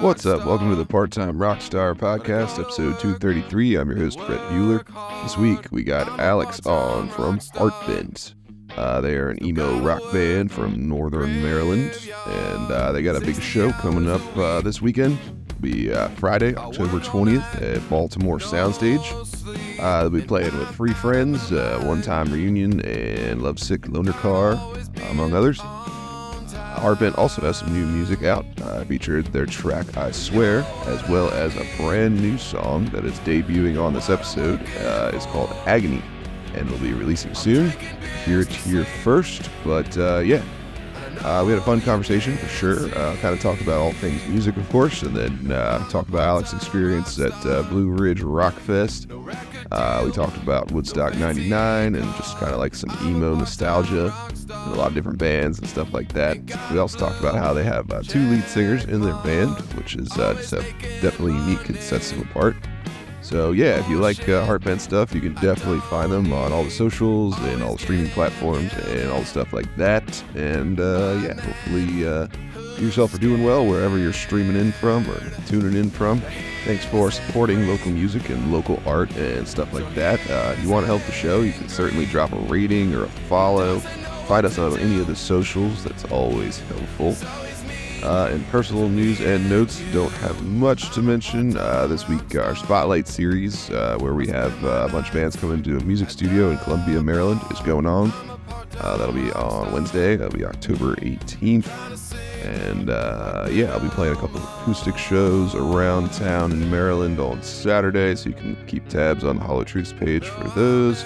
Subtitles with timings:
[0.00, 0.44] What's up?
[0.44, 3.76] Welcome to the Part Time Rockstar Podcast, episode 233.
[3.76, 5.22] I'm your host, Brett Bueller.
[5.22, 8.34] This week we got Alex on from Heartbent.
[8.76, 13.20] Uh, they are an emo rock band from Northern Maryland, and uh, they got a
[13.20, 15.20] big show coming up uh, this weekend.
[15.50, 19.08] It'll be uh, Friday, October 20th at Baltimore Soundstage.
[19.78, 24.58] Uh, they'll be playing with Free Friends, uh, One Time Reunion, and Lovesick Loner Car,
[25.10, 25.60] among others.
[26.74, 28.44] Heartbent also has some new music out.
[28.62, 33.18] Uh, featured their track I Swear, as well as a brand new song that is
[33.20, 34.60] debuting on this episode.
[34.78, 36.02] Uh, it's called Agony,
[36.54, 37.70] and will be releasing soon.
[38.24, 40.42] Hear it here first, but uh, yeah.
[41.20, 42.86] Uh, we had a fun conversation for sure.
[42.98, 46.22] Uh, kind of talked about all things music, of course, and then uh, talked about
[46.22, 47.32] Alex's experience at
[47.70, 49.08] Blue Ridge Rock Fest.
[49.74, 54.72] Uh, we talked about Woodstock 99 and just kind of like some emo nostalgia and
[54.72, 56.38] a lot of different bands and stuff like that.
[56.70, 59.96] We also talked about how they have uh, two lead singers in their band, which
[59.96, 62.54] is uh, just definitely unique and sets them apart.
[63.20, 66.62] So yeah, if you like uh, Heartbent stuff, you can definitely find them on all
[66.62, 70.22] the socials and all the streaming platforms and all the stuff like that.
[70.36, 72.28] And uh, yeah, hopefully uh,
[72.78, 76.20] yourself are doing well wherever you're streaming in from or tuning in from.
[76.64, 80.18] Thanks for supporting local music and local art and stuff like that.
[80.30, 83.04] Uh, if you want to help the show, you can certainly drop a rating or
[83.04, 83.80] a follow.
[84.26, 85.84] Find us on any of the socials.
[85.84, 87.14] That's always helpful.
[88.02, 91.56] Uh, personal news and notes, don't have much to mention.
[91.56, 95.36] Uh, this week, our Spotlight series, uh, where we have uh, a bunch of bands
[95.36, 98.12] coming to a music studio in Columbia, Maryland, is going on.
[98.80, 100.16] Uh, that'll be on Wednesday.
[100.16, 101.70] That'll be October 18th.
[102.44, 107.42] And uh, yeah, I'll be playing a couple acoustic shows around town in Maryland on
[107.42, 111.04] Saturday, so you can keep tabs on the Hollow Truths page for those.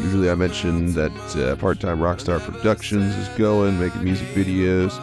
[0.00, 4.96] Usually, I mention that uh, Part Time Rockstar Productions is going, making music videos.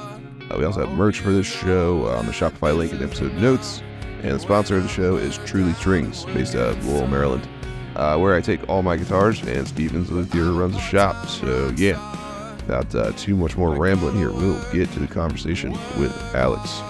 [0.50, 3.82] Uh, we also have merch for this show on the Shopify link in episode notes.
[4.24, 7.48] And the sponsor of the show is Truly Strings, based out of Laurel, Maryland,
[7.96, 11.28] uh, where I take all my guitars, and Stevens Luthier runs a shop.
[11.28, 12.00] So, yeah,
[12.58, 16.82] without uh, too much more rambling here, we'll get to the conversation with Alex.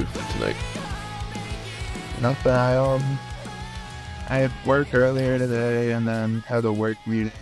[0.00, 0.56] To tonight?
[2.20, 2.52] Nothing.
[2.52, 3.18] I um,
[4.28, 7.32] I had work earlier today, and then had a work meeting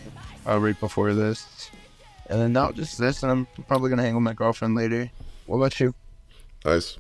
[0.47, 1.71] uh, right before this,
[2.27, 5.11] and then now just this, and I'm probably gonna hang with my girlfriend later.
[5.47, 5.95] What about you?
[6.65, 6.99] Nice.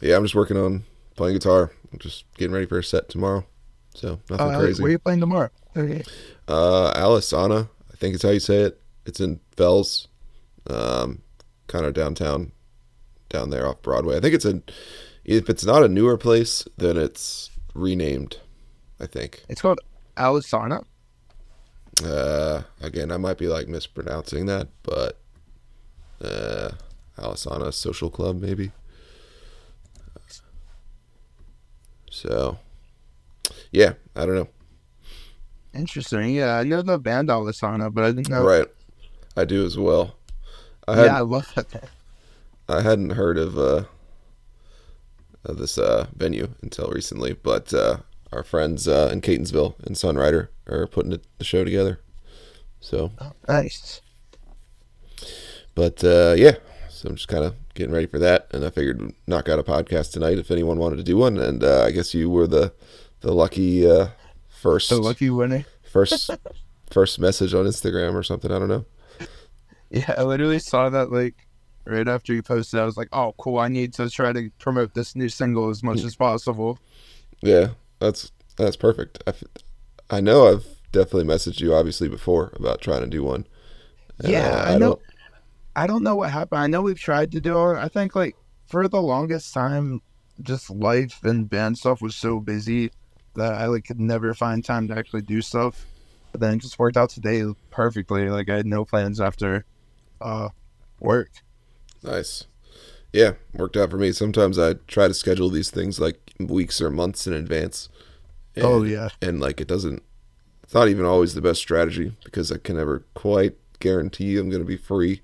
[0.00, 0.84] Yeah, I'm just working on
[1.16, 1.72] playing guitar.
[1.92, 3.44] I'm just getting ready for a set tomorrow.
[3.94, 4.82] So nothing Oh, crazy.
[4.82, 5.50] where you playing tomorrow?
[5.76, 6.02] Okay.
[6.46, 8.80] Uh, Alisana, I think it's how you say it.
[9.06, 10.06] It's in Fells,
[10.68, 11.22] um,
[11.66, 12.52] kind of downtown,
[13.28, 14.16] down there off Broadway.
[14.16, 14.62] I think it's a.
[15.24, 18.38] If it's not a newer place, then it's renamed.
[19.00, 19.44] I think.
[19.48, 19.80] It's called
[20.16, 20.84] Alisana.
[22.04, 25.18] Uh, again, I might be like mispronouncing that, but
[26.22, 26.70] uh,
[27.18, 28.70] Alisana Social Club maybe.
[32.10, 32.58] So,
[33.70, 34.48] yeah, I don't know.
[35.74, 36.34] Interesting.
[36.34, 38.42] Yeah, I know the band Alesana, but I didn't know.
[38.44, 38.66] Right,
[39.36, 40.16] I do as well.
[40.86, 41.70] I Yeah, had I love that.
[41.70, 41.88] band.
[42.68, 43.84] I hadn't heard of uh
[45.44, 47.98] of this uh venue until recently, but uh
[48.32, 52.00] our friends uh in Catonsville and Sunrider are putting the show together.
[52.80, 53.10] So,
[53.48, 54.00] Nice.
[55.74, 56.56] but uh yeah,
[56.88, 59.58] so I'm just kind of getting ready for that, and I figured we'd knock out
[59.58, 62.46] a podcast tonight if anyone wanted to do one, and uh, I guess you were
[62.46, 62.72] the
[63.20, 64.08] the lucky uh
[64.48, 65.64] first So lucky winner.
[65.82, 66.30] first
[66.90, 68.52] first message on Instagram or something.
[68.52, 68.84] I don't know.
[69.90, 71.47] Yeah, I literally saw that like
[71.88, 72.80] right after you posted.
[72.80, 73.58] I was like, oh, cool.
[73.58, 76.78] I need to try to promote this new single as much as possible.
[77.40, 77.68] Yeah,
[77.98, 79.22] that's that's perfect.
[79.26, 79.44] I, f-
[80.10, 83.46] I know I've definitely messaged you obviously before about trying to do one.
[84.22, 84.78] Yeah, Uh, I know.
[84.78, 85.02] don't-
[85.76, 86.60] I don't know what happened.
[86.60, 87.76] I know we've tried to do it.
[87.78, 88.34] I think like
[88.66, 90.02] for the longest time,
[90.42, 92.90] just life and band stuff was so busy
[93.36, 95.86] that I like could never find time to actually do stuff.
[96.32, 98.28] But then it just worked out today perfectly.
[98.28, 99.64] Like I had no plans after
[100.20, 100.48] uh
[100.98, 101.30] work.
[102.02, 102.44] Nice.
[103.12, 104.12] Yeah, worked out for me.
[104.12, 107.88] Sometimes I try to schedule these things like weeks or months in advance.
[108.54, 109.08] And, Oh, yeah.
[109.22, 110.02] And like it doesn't
[110.62, 114.62] it's not even always the best strategy because I can never quite guarantee I'm going
[114.62, 115.22] to be free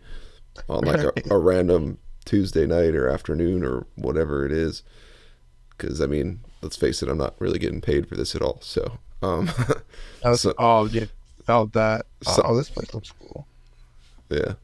[0.70, 4.82] on like a, a random Tuesday night or afternoon or whatever it is.
[5.76, 8.58] Cuz I mean, let's face it, I'm not really getting paid for this at all.
[8.62, 9.50] So, um
[10.24, 11.06] was, So- oh yeah,
[11.44, 12.06] felt that.
[12.22, 13.46] So- oh, this place looks cool.
[14.30, 14.54] Yeah.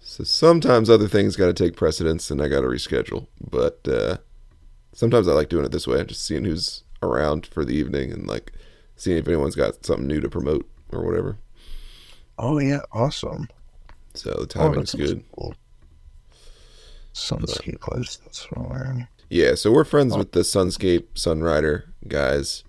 [0.00, 3.26] So sometimes other things got to take precedence and I got to reschedule.
[3.40, 4.16] But uh,
[4.92, 8.26] sometimes I like doing it this way, just seeing who's around for the evening and
[8.26, 8.52] like
[8.96, 11.38] seeing if anyone's got something new to promote or whatever.
[12.38, 13.48] Oh yeah, awesome.
[14.14, 15.24] So the Oh, timing's sounds good.
[15.32, 15.54] Cool.
[17.14, 18.16] Sunscape place.
[18.16, 19.08] That's where.
[19.30, 22.64] Yeah, so we're friends with the Sunscape Sunrider guys,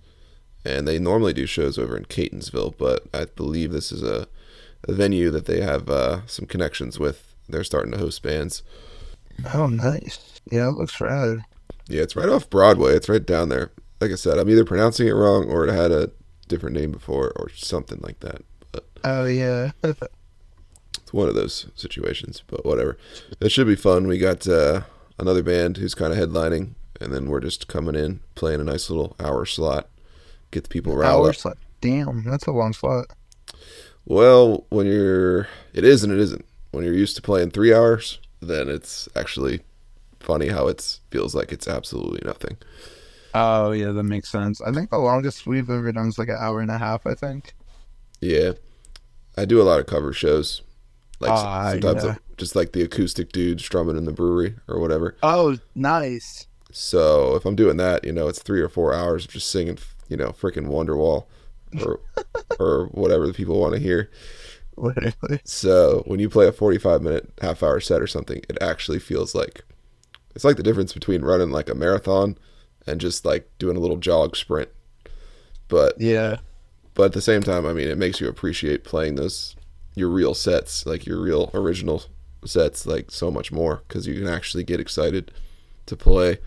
[0.65, 4.27] and they normally do shows over in Catonsville, but I believe this is a,
[4.89, 7.33] a venue that they have uh, some connections with.
[7.47, 8.63] They're starting to host bands.
[9.53, 10.41] Oh, nice.
[10.51, 11.39] Yeah, it looks rad.
[11.87, 12.93] Yeah, it's right off Broadway.
[12.93, 13.71] It's right down there.
[14.01, 16.11] Like I said, I'm either pronouncing it wrong or it had a
[16.47, 18.43] different name before or something like that.
[18.71, 19.71] But Oh yeah.
[19.83, 22.43] it's one of those situations.
[22.47, 22.97] But whatever.
[23.39, 24.07] It should be fun.
[24.07, 24.81] We got uh,
[25.17, 28.89] another band who's kind of headlining, and then we're just coming in, playing a nice
[28.89, 29.89] little hour slot,
[30.51, 31.25] get the people riled up.
[31.27, 33.07] Hours like, damn, that's a long spot.
[34.09, 36.43] Well, when you're, it is and it isn't.
[36.71, 39.61] When you're used to playing three hours, then it's actually
[40.19, 42.57] funny how it feels like it's absolutely nothing.
[43.35, 44.61] Oh yeah, that makes sense.
[44.61, 47.05] I think the longest we've ever done is like an hour and a half.
[47.05, 47.53] I think.
[48.19, 48.53] Yeah,
[49.37, 50.63] I do a lot of cover shows.
[51.19, 52.15] Like Ah, sometimes yeah.
[52.37, 55.15] Just like the acoustic dude strumming in the brewery or whatever.
[55.21, 56.47] Oh, nice.
[56.71, 59.77] So if I'm doing that, you know, it's three or four hours of just singing,
[60.07, 61.25] you know, freaking Wonderwall
[61.83, 61.99] or
[62.59, 64.09] or whatever the people want to hear.
[64.77, 65.41] Literally.
[65.43, 69.35] So when you play a 45 minute half hour set or something, it actually feels
[69.35, 69.63] like
[70.35, 72.37] it's like the difference between running like a marathon
[72.87, 74.69] and just like doing a little jog sprint.
[75.67, 76.37] But Yeah.
[76.93, 79.55] but at the same time, I mean, it makes you appreciate playing those
[79.95, 82.03] your real sets, like your real original
[82.45, 85.31] sets, like so much more because you can actually get excited
[85.87, 86.37] to play.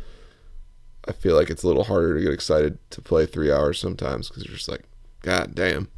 [1.06, 4.28] I feel like it's a little harder to get excited to play three hours sometimes
[4.28, 4.84] because you're just like,
[5.22, 5.88] God damn,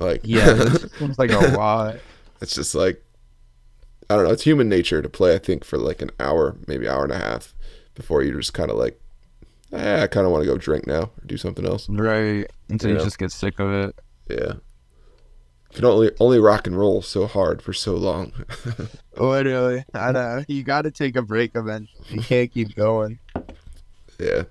[0.00, 0.68] like Yeah.
[0.98, 1.96] Seems like a lot.
[2.40, 3.02] it's just like
[4.08, 4.30] I don't know.
[4.32, 5.34] It's human nature to play.
[5.34, 7.54] I think for like an hour, maybe hour and a half,
[7.96, 9.00] before you just kind of like,
[9.72, 11.88] eh, I kind of want to go drink now or do something else.
[11.88, 12.46] Right.
[12.68, 12.98] Until Yeah.
[12.98, 13.98] you just get sick of it.
[14.30, 14.52] Yeah.
[15.72, 18.32] You can only only rock and roll so hard for so long.
[19.18, 19.84] Literally.
[19.92, 20.44] I know.
[20.46, 22.00] You got to take a break eventually.
[22.08, 23.18] You can't keep going.
[24.20, 24.44] yeah.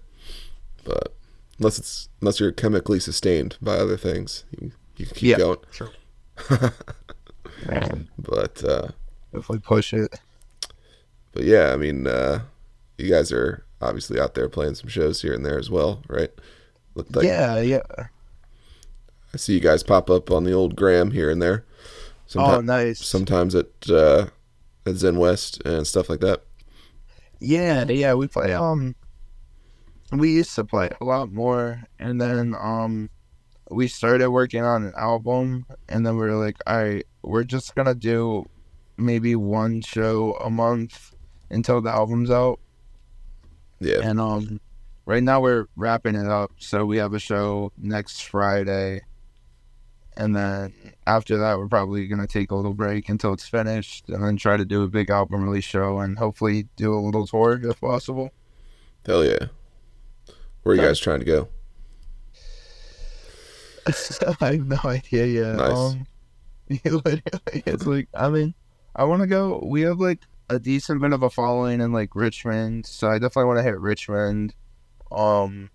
[0.83, 1.14] But
[1.59, 5.37] unless it's unless you're chemically sustained by other things, you, you can keep Yeah.
[5.37, 5.57] going.
[5.71, 5.89] True.
[8.17, 8.89] But uh,
[9.33, 10.19] Definitely push it.
[11.33, 12.41] but yeah, I mean, uh,
[12.97, 16.31] you guys are obviously out there playing some shows here and there as well, right?
[16.95, 17.59] Looked like yeah.
[17.59, 17.81] Yeah.
[19.33, 21.65] I see you guys pop up on the old gram here and there.
[21.67, 23.05] Oh, Sometimes, nice.
[23.05, 24.27] sometimes at uh,
[24.85, 26.43] at Zen West and stuff like that.
[27.39, 28.95] Yeah, yeah, we play um
[30.19, 33.09] we used to play a lot more and then um
[33.71, 37.73] we started working on an album and then we were like, all right, we're just
[37.75, 38.45] gonna do
[38.97, 41.13] maybe one show a month
[41.49, 42.59] until the album's out.
[43.79, 44.59] Yeah, And um
[45.05, 49.01] right now we're wrapping it up, so we have a show next Friday.
[50.17, 50.73] And then
[51.07, 54.57] after that we're probably gonna take a little break until it's finished and then try
[54.57, 58.29] to do a big album release show and hopefully do a little tour if possible.
[59.05, 59.47] hell yeah.
[60.65, 61.47] Where are you guys trying to go?
[64.41, 65.57] I have no idea yet.
[65.57, 65.77] Nice.
[65.77, 66.07] Um,
[66.69, 68.55] it's like I mean,
[68.95, 69.63] I want to go.
[69.63, 73.45] We have like a decent bit of a following in like Richmond, so I definitely
[73.45, 74.55] want to hit Richmond.
[75.11, 75.69] Um,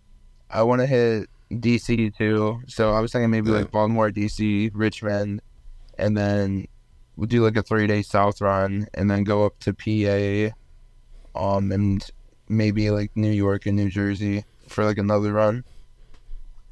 [0.51, 2.61] I want to hit DC too.
[2.67, 3.59] So I was thinking maybe Yeah.
[3.59, 5.41] like Baltimore, DC, Richmond,
[5.99, 6.67] and then
[7.15, 10.53] we'll do like a three day South run, and then go up to PA,
[11.41, 12.05] um, and
[12.49, 15.65] maybe like New York and New Jersey for like another run.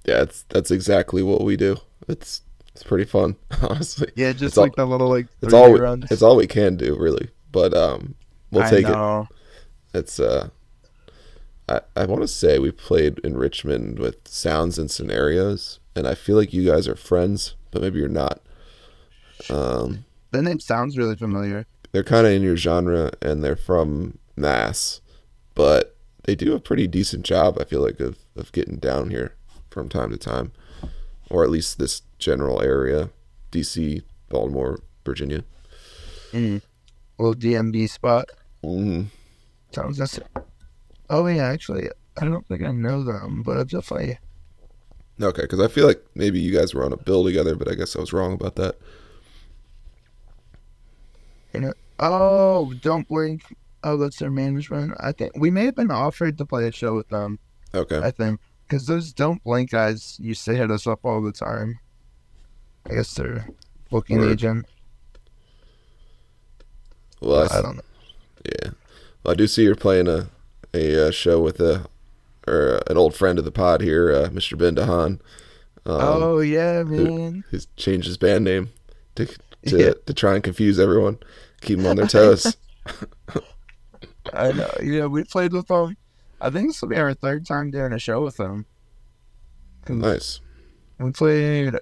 [0.04, 1.76] Yeah, it's that's exactly what we do.
[2.08, 4.10] It's it's pretty fun, honestly.
[4.16, 6.10] Yeah, just It's all- like the little like It's three-day all we, runs.
[6.10, 7.28] it's all we can do, really.
[7.52, 8.14] But um,
[8.50, 9.26] we'll I take it.
[9.94, 10.48] It's uh,
[11.68, 16.14] I I want to say we played in Richmond with Sounds and Scenarios, and I
[16.14, 18.40] feel like you guys are friends, but maybe you're not.
[19.50, 21.66] Um, The name sounds really familiar.
[21.92, 25.00] they're kind of in your genre, and they're from Mass,
[25.54, 25.96] but
[26.28, 27.56] they do a pretty decent job.
[27.58, 29.34] I feel like of of getting down here
[29.70, 30.52] from time to time,
[31.30, 33.08] or at least this general area,
[33.50, 35.42] D.C., Baltimore, Virginia.
[36.32, 36.60] Mm.
[37.18, 38.28] Little DMV spot.
[38.62, 39.04] hmm
[39.72, 40.20] Sounds just.
[41.08, 41.88] Oh yeah, actually,
[42.20, 44.18] I don't think I know them, but I've definitely.
[45.22, 47.74] Okay, because I feel like maybe you guys were on a bill together, but I
[47.74, 48.76] guess I was wrong about that.
[51.54, 53.44] You know, oh, don't blink.
[53.84, 54.94] Oh, that's their management.
[55.00, 57.38] I think we may have been offered to play a show with them.
[57.74, 57.98] Okay.
[57.98, 61.78] I think because those don't blink guys used to hit us up all the time.
[62.90, 63.48] I guess they're
[63.90, 64.32] booking Word.
[64.32, 64.66] agent.
[67.20, 67.82] Well, I, I don't know.
[68.44, 68.70] yeah.
[69.22, 70.28] Well, I do see you're playing a
[70.74, 71.86] a uh, show with a
[72.46, 74.56] or uh, an old friend of the pod here, uh, Mr.
[74.56, 75.20] Ben Dahan.
[75.86, 77.44] Um, oh yeah, man.
[77.50, 78.70] who's changed his band name
[79.14, 79.36] to to,
[79.78, 79.92] Yeah.
[80.06, 81.18] to try and confuse everyone,
[81.60, 82.56] keep them on their toes.
[84.32, 84.70] I know.
[84.82, 85.96] Yeah, we played with them.
[86.40, 88.66] I think this will be our third time doing a show with them.
[89.88, 90.40] nice.
[90.98, 91.74] We played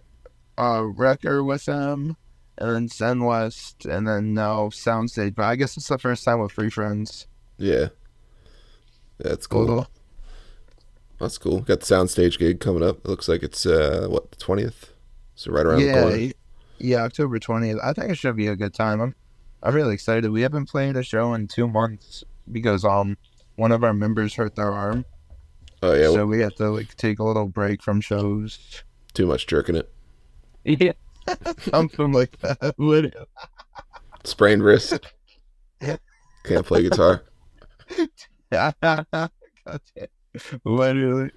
[0.59, 2.17] uh Recher with them,
[2.59, 5.35] and then Zen West, and then now Soundstage.
[5.35, 7.26] But I guess it's the first time with Free Friends.
[7.59, 7.88] Yeah.
[9.19, 9.67] That's cool.
[9.67, 9.87] Cool.
[11.19, 11.61] That's cool.
[11.61, 12.99] Got the soundstage gig coming up.
[12.99, 14.93] It looks like it's uh what the twentieth.
[15.35, 16.17] So right around the Yeah, corner.
[16.17, 16.33] y-
[16.79, 17.79] yeah, October twentieth.
[17.83, 19.00] I think it should be a good time.
[19.00, 19.15] I'm,
[19.62, 20.31] I'm really excited.
[20.31, 23.17] We haven't played a show in two months because um
[23.57, 25.05] one of our members hurt their arm,
[25.83, 28.83] Oh yeah, so we had to like take a little break from shows.
[29.15, 29.93] too much jerking it.
[30.65, 30.93] Yeah,
[31.59, 32.75] something like that.
[34.25, 34.99] Sprained wrist.
[35.81, 35.97] Yeah.
[36.45, 37.23] Can't play guitar.
[40.65, 41.31] Literally.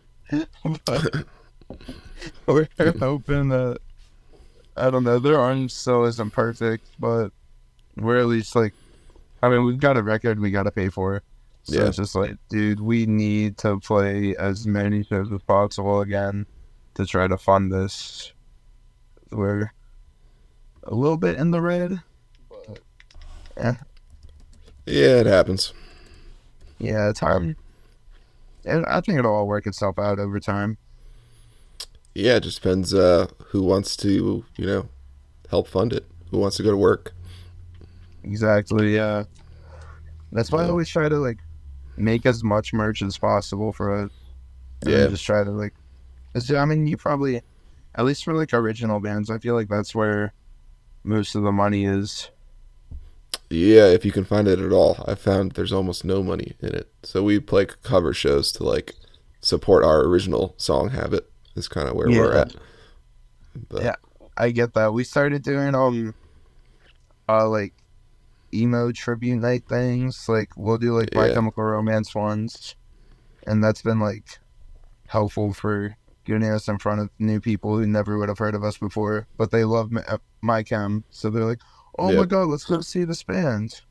[0.85, 1.25] But
[2.47, 2.67] we're
[2.99, 3.77] hoping that
[4.77, 7.29] I don't know, their arm still isn't perfect, but
[7.97, 8.73] we're at least like
[9.41, 11.21] I mean, we've got a record we gotta pay for.
[11.63, 11.87] So Yeah.
[11.87, 16.45] it's just like, dude, we need to play as many shows as possible again
[16.95, 18.33] to try to fund this.
[19.31, 19.71] We're
[20.83, 22.01] a little bit in the red.
[22.49, 22.79] But
[23.57, 23.75] yeah.
[24.85, 25.73] Yeah, it happens.
[26.79, 27.55] Yeah, it's hard.
[28.65, 30.77] And I think it'll all work itself out over time.
[32.15, 34.89] Yeah, it just depends uh who wants to, you know,
[35.49, 36.05] help fund it.
[36.31, 37.13] Who wants to go to work.
[38.23, 39.23] Exactly, yeah.
[40.31, 41.39] That's why I always try to like
[41.97, 44.11] make as much merch as possible for it.
[44.81, 45.07] And Yeah.
[45.07, 45.73] just try to like.
[46.55, 47.41] I mean you probably
[47.95, 50.33] at least for like original bands, I feel like that's where
[51.03, 52.29] most of the money is.
[53.49, 55.03] Yeah, if you can find it at all.
[55.07, 56.91] I found there's almost no money in it.
[57.03, 58.93] So we play cover shows to like
[59.41, 61.29] support our original song habit.
[61.55, 62.55] Is kind of where we're at.
[63.67, 63.95] But Yeah.
[64.37, 64.93] I get that.
[64.93, 66.13] We started doing um
[67.27, 67.73] uh like
[68.53, 70.27] emo tribute night things.
[70.27, 71.33] Like we'll do like My Yeah.
[71.35, 72.75] Chemical Romance ones.
[73.47, 74.39] And that's been like
[75.07, 78.63] helpful for getting us in front of new people who never would have heard of
[78.63, 80.03] us before, but they love my,
[80.41, 81.61] my chem, so they're like,
[81.97, 82.17] "Oh Yeah.
[82.17, 83.81] my god, let's go see this band."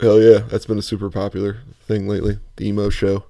[0.00, 2.38] hell yeah, that's been a super popular thing lately.
[2.56, 3.24] The emo show.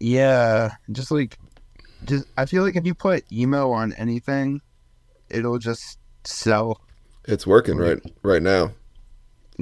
[0.00, 1.38] Yeah, just like,
[2.04, 4.60] just I feel like if you put emo on anything,
[5.30, 6.80] it'll just sell.
[7.26, 8.72] It's working right right now.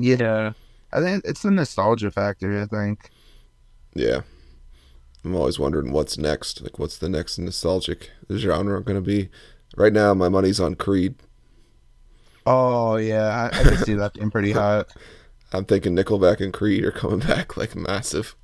[0.03, 0.53] Yeah,
[0.93, 2.61] I think it's the nostalgia factor.
[2.61, 3.11] I think.
[3.95, 4.21] Yeah.
[5.25, 6.63] I'm always wondering what's next.
[6.63, 9.29] Like, what's the next nostalgic genre going to be?
[9.77, 11.17] Right now, my money's on Creed.
[12.47, 14.89] Oh yeah, I, I can see that being pretty hot.
[15.53, 18.35] I'm thinking Nickelback and Creed are coming back like massive.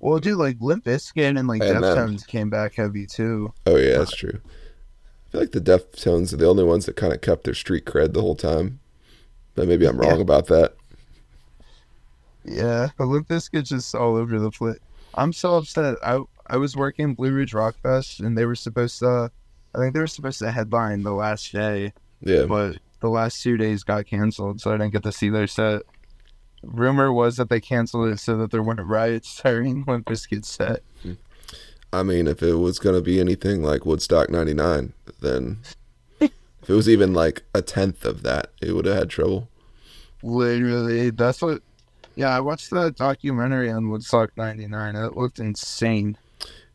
[0.00, 1.76] Well, dude, like Limp Bizkit and like And.
[1.76, 3.52] Deftones came back heavy too.
[3.66, 4.40] Oh yeah, that's true.
[4.44, 7.84] I feel like the Deftones are the only ones that kind of kept their street
[7.84, 8.80] cred the whole time.
[9.66, 10.22] Maybe I'm wrong Yeah.
[10.22, 10.74] about that.
[12.44, 14.78] Yeah, but Limp Bizkit's just all over the place.
[15.14, 15.96] I'm so upset.
[16.02, 19.30] I I was working Blue Ridge Rock Fest, and they were supposed to.
[19.74, 22.46] I think they were supposed to headline the last day, Yeah.
[22.46, 25.82] but the last two days got canceled, so I didn't get to see their set.
[26.62, 30.82] Rumor was that they canceled it so that there weren't riots during Bizkit's set.
[31.92, 35.58] I mean, if it was going to be anything like Woodstock 99, then
[36.68, 39.48] if it was even like a tenth of that, it would have had trouble.
[40.22, 41.62] Literally, that's what.
[42.14, 44.94] Yeah, I watched that documentary on Woodstock '99.
[44.94, 46.18] It looked insane.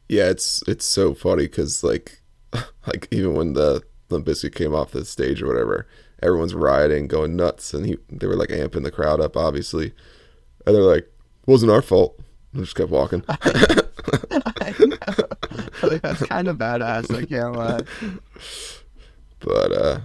[0.10, 2.24] Yeah, it's it's so funny because like
[2.88, 5.88] like even when the Limp Bizkit came off the stage or whatever,
[6.24, 9.94] everyone's rioting, going nuts, and he they were like amping the crowd up, obviously,
[10.66, 11.08] and they're like,
[11.46, 12.20] "Wasn't our fault."
[12.52, 13.24] And just kept walking.
[13.30, 15.88] I know.
[15.88, 17.16] Like, that's kind of badass.
[17.16, 17.82] I can't lie.
[19.44, 20.00] But uh,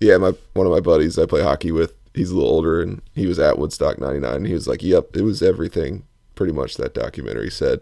[0.00, 3.02] yeah, my one of my buddies I play hockey with, he's a little older, and
[3.14, 4.34] he was at Woodstock '99.
[4.34, 7.80] And he was like, "Yep, it was everything pretty much that documentary said,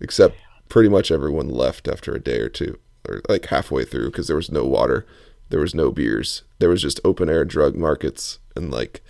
[0.00, 0.36] except
[0.68, 2.78] pretty much everyone left after a day or two,
[3.08, 5.06] or like halfway through, because there was no water,
[5.50, 9.02] there was no beers, there was just open air drug markets and like,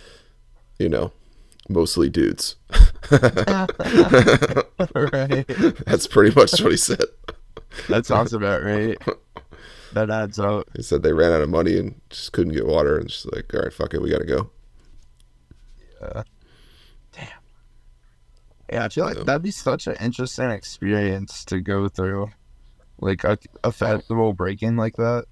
[0.79, 1.11] you know,
[1.69, 2.55] mostly dudes.
[3.11, 3.67] right.
[5.85, 7.03] That's pretty much what he said.
[7.87, 8.97] That sounds about right.
[9.93, 10.69] That adds up.
[10.75, 13.53] He said they ran out of money and just couldn't get water, and just like,
[13.53, 14.49] all right, fuck it, we gotta go.
[16.01, 16.23] Yeah.
[17.11, 17.27] Damn.
[18.71, 19.23] Yeah, I feel like Yeah.
[19.23, 22.29] that'd be such an interesting experience to go through,
[22.99, 25.25] like a, a festival break-in like that.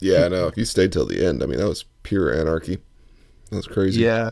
[0.00, 0.46] Yeah, I know.
[0.46, 2.78] If you stayed till the end, I mean, that was pure anarchy.
[3.50, 4.00] That was crazy.
[4.02, 4.30] Yeah,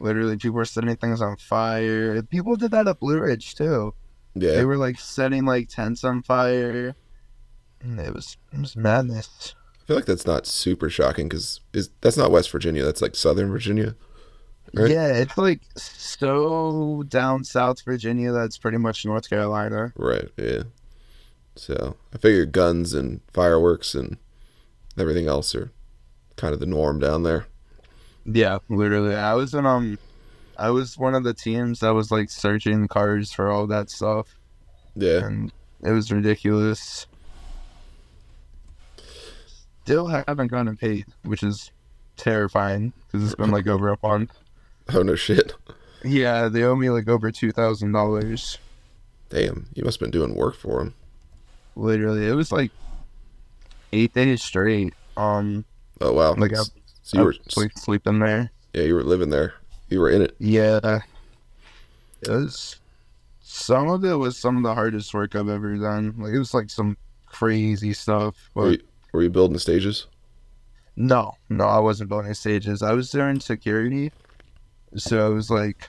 [0.00, 2.20] literally, people were setting things on fire.
[2.22, 3.94] People did that at Blue Ridge too.
[4.34, 4.52] yeah.
[4.52, 6.94] They were like setting like tents on fire.
[7.84, 9.54] And it was it was madness.
[9.82, 12.82] I feel like that's not super shocking because is that's not West Virginia.
[12.84, 13.94] That's like Southern Virginia.
[14.72, 14.90] Right.
[14.90, 19.92] Yeah, it's like so down South Virginia that's pretty much North Carolina.
[19.96, 20.28] Right.
[20.36, 20.62] Yeah.
[21.54, 24.16] So I figure guns and fireworks and
[24.98, 25.70] everything else are
[26.36, 27.46] kind of the norm down there.
[28.24, 29.14] Yeah, literally.
[29.14, 29.98] I was in um
[30.58, 34.34] I was one of the teams that was like searching cars for all that stuff
[34.96, 35.26] Yeah.
[35.26, 37.06] and it was ridiculous.
[39.84, 41.70] Still haven't gotten paid, which is
[42.16, 44.32] terrifying because it's been like over a month.
[44.94, 45.54] Oh no shit.
[46.02, 48.56] Yeah, they owe me like over two thousand dollars.
[49.28, 49.66] Damn.
[49.74, 50.94] You must have been doing work for them.
[51.76, 52.70] Literally, it was like
[53.92, 54.94] eight days straight.
[55.16, 55.64] Um,
[56.00, 56.34] Oh wow.
[56.34, 56.62] Like, I-
[57.02, 58.50] so you I were like sleeping there.
[58.72, 59.54] yeah you were living there.
[59.90, 60.34] You were in it.
[60.38, 61.00] Yeah,
[62.22, 62.76] it was.
[63.42, 66.14] Some of it was some of the hardest work I've ever done.
[66.18, 68.34] Like it was like some crazy stuff.
[68.54, 70.06] Were But you, were you building stages?
[70.96, 72.82] no, no, I wasn't building stages.
[72.82, 74.12] I was there in security,
[74.96, 75.88] so it was like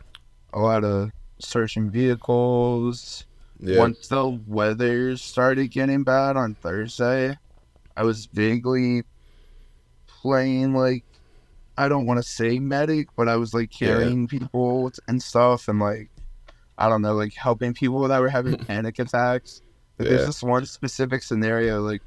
[0.54, 3.26] a lot of searching vehicles.
[3.60, 3.78] Yeah.
[3.80, 7.38] Once the weather started getting bad on Thursday,
[7.96, 9.04] I was vaguely
[10.08, 11.04] playing like
[11.78, 13.90] I don't want to say medic, but I was like Yeah.
[13.90, 16.10] carrying people and stuff and like
[16.78, 19.62] I don't know, like helping people that were having panic attacks.
[20.00, 20.16] Like, Yeah.
[20.16, 22.02] There's this one specific scenario, like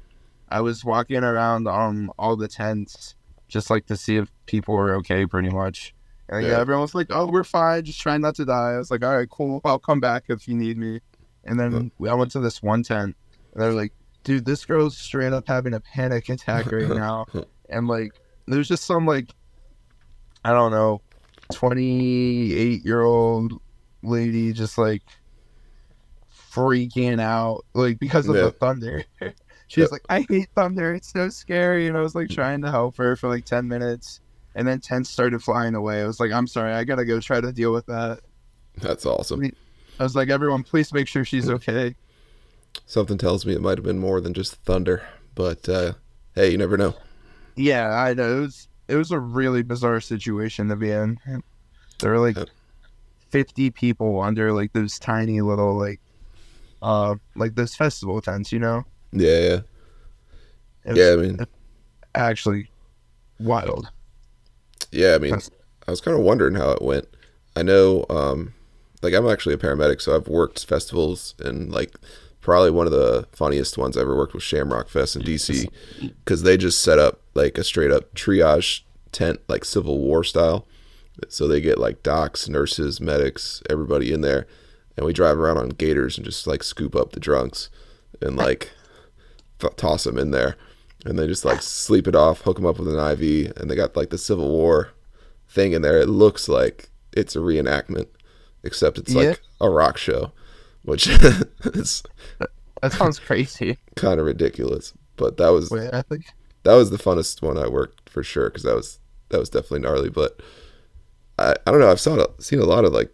[0.51, 3.15] I was walking around um all the tents
[3.47, 5.93] just like to see if people were okay pretty much.
[6.27, 6.51] And yeah.
[6.51, 6.59] Yeah.
[6.59, 7.83] everyone was like, "Oh, we're fine.
[7.83, 9.61] Just trying not to die." I was like, "All right, cool.
[9.65, 10.99] I'll come back if you need me."
[11.45, 13.15] And then we I went to this one tent,
[13.53, 17.25] and they're like, "Dude, this girl's straight up having a panic attack right now."
[17.69, 18.11] and like,
[18.45, 19.29] there's just some like,
[20.45, 21.01] I don't know,
[21.53, 23.53] 28 year old
[24.03, 25.01] lady just like
[26.51, 28.43] freaking out, like because of Yeah.
[28.43, 29.03] the thunder.
[29.69, 29.87] She's Yeah.
[29.91, 30.93] like, "I hate thunder.
[30.93, 34.19] It's so scary." And I was like trying to help her for like 10 minutes.
[34.55, 36.01] And then tents started flying away.
[36.01, 38.19] I was like, I'm sorry, I gotta go try to deal with that.
[38.81, 39.41] That's awesome.
[39.99, 41.95] I was like, everyone, please make sure she's okay.
[42.85, 45.03] Something tells me it might have been more than just thunder,
[45.35, 45.93] but uh,
[46.35, 46.95] hey, you never know.
[47.55, 48.37] Yeah, I know.
[48.37, 51.19] It was it was a really bizarre situation to be in.
[51.99, 52.49] There were like Yep.
[53.29, 55.99] 50 people under like those tiny little like
[56.81, 58.83] uh like those festival tents, you know?
[59.11, 59.59] Yeah, yeah,
[60.85, 61.11] was yeah.
[61.11, 61.39] I mean,
[62.15, 62.69] actually
[63.39, 63.89] wild.
[64.91, 65.15] yeah.
[65.15, 65.35] I mean,
[65.87, 67.07] I was kind of wondering how it went.
[67.55, 68.53] I know, um,
[69.01, 71.95] like I'm actually a paramedic, so I've worked festivals, and like
[72.41, 75.67] probably one of the funniest ones I ever worked was Shamrock Fest in DC,
[76.23, 80.67] because they just set up like a straight up triage tent, like Civil War style.
[81.27, 84.47] So they get like docs, nurses, medics, everybody in there,
[84.95, 87.69] and we drive around on gators and just like scoop up the drunks
[88.21, 88.71] and like
[89.59, 90.55] th- toss them in there,
[91.05, 93.75] and they just like sleep it off, hook them up with an IV, and they
[93.75, 94.89] got like the Civil War
[95.47, 95.99] thing in there.
[95.99, 98.07] It looks like it's a reenactment,
[98.63, 99.21] except it's Yeah.
[99.29, 100.31] like a rock show,
[100.83, 101.07] which
[101.65, 102.03] is
[102.81, 103.77] That sounds crazy.
[103.95, 104.93] kind of ridiculous.
[105.17, 106.25] But that was Wait, I think
[106.63, 109.79] that was the funnest one I worked for sure because that was that was definitely
[109.81, 110.09] gnarly.
[110.09, 110.39] But
[111.37, 111.91] I I don't know.
[111.91, 113.13] I've saw seen a lot of like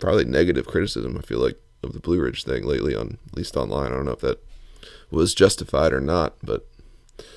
[0.00, 1.16] probably negative criticism.
[1.16, 3.92] I feel like of the Blue Ridge thing lately on at least online.
[3.92, 4.42] I don't know if that
[5.10, 6.66] was justified or not, but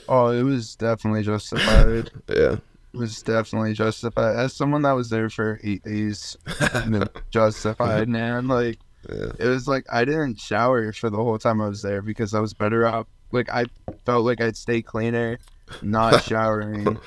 [0.09, 2.09] oh, it was definitely justified.
[2.29, 2.57] yeah,
[2.93, 4.35] It was definitely justified.
[4.35, 6.37] As someone that was there for eight days,
[7.29, 8.47] justified, man.
[8.47, 8.79] Like
[9.09, 12.33] yeah, it was like I didn't shower for the whole time I was there because
[12.33, 13.07] I was better off.
[13.31, 13.65] Like I
[14.05, 15.37] felt like I'd stay cleaner
[15.81, 16.97] not showering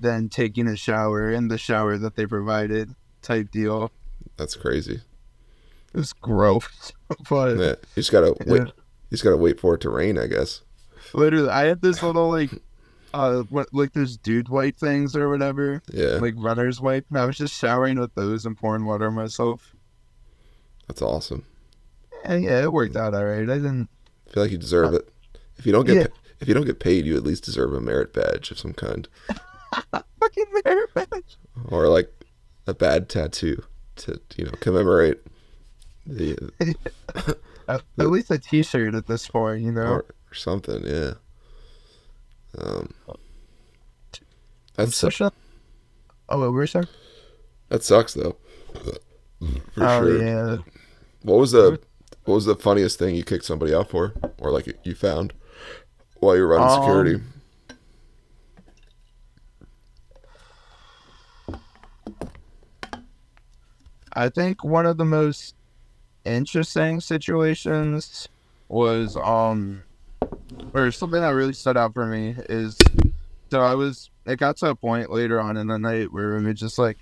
[0.00, 2.94] than taking a shower in the shower that they provided.
[3.22, 3.90] Type deal.
[4.36, 5.00] that's crazy.
[5.94, 6.92] It was gross,
[7.28, 8.62] but Yeah, you just gotta wait.
[8.66, 8.70] Yeah.
[9.14, 10.62] You just gotta wait for it to rain, I guess.
[11.12, 12.50] literally, I had this little like,
[13.14, 17.24] uh, what like those dude wipe things or whatever, Yeah, like runner's wipe, and I
[17.26, 19.72] was just showering with those and pouring water on myself.
[20.88, 21.44] That's awesome.
[22.24, 23.42] And yeah, it worked out all right.
[23.48, 23.88] I didn't.
[24.28, 25.08] I feel like you deserve it.
[25.58, 26.06] If you don't get Yeah.
[26.08, 28.72] pa- if you don't get paid, you at least deserve a merit badge of some
[28.72, 29.06] kind,
[29.92, 31.36] Fucking merit badge.
[31.68, 32.10] or like
[32.66, 33.62] a bad tattoo
[33.96, 35.20] to you know commemorate
[36.04, 36.36] the
[37.68, 39.82] At, at least a T-shirt at this point, you know.
[39.82, 40.00] or,
[40.30, 40.84] or something.
[40.84, 41.12] Yeah.
[42.58, 42.92] Um.
[44.74, 45.34] That's Push up.
[46.28, 46.82] Oh, what were you
[47.68, 48.36] that sucks though.
[49.74, 50.22] For oh sure.
[50.24, 50.56] yeah.
[51.22, 51.80] What was the
[52.24, 55.32] what was the funniest thing you kicked somebody out for, or like you found
[56.20, 57.20] while you were running Um, security?
[64.12, 65.56] I think one of the most
[66.24, 68.28] interesting situations
[68.68, 69.82] was um
[70.72, 72.78] or something that really stood out for me is
[73.50, 76.42] so I was it got to a point later on in the night where it
[76.44, 76.98] was just like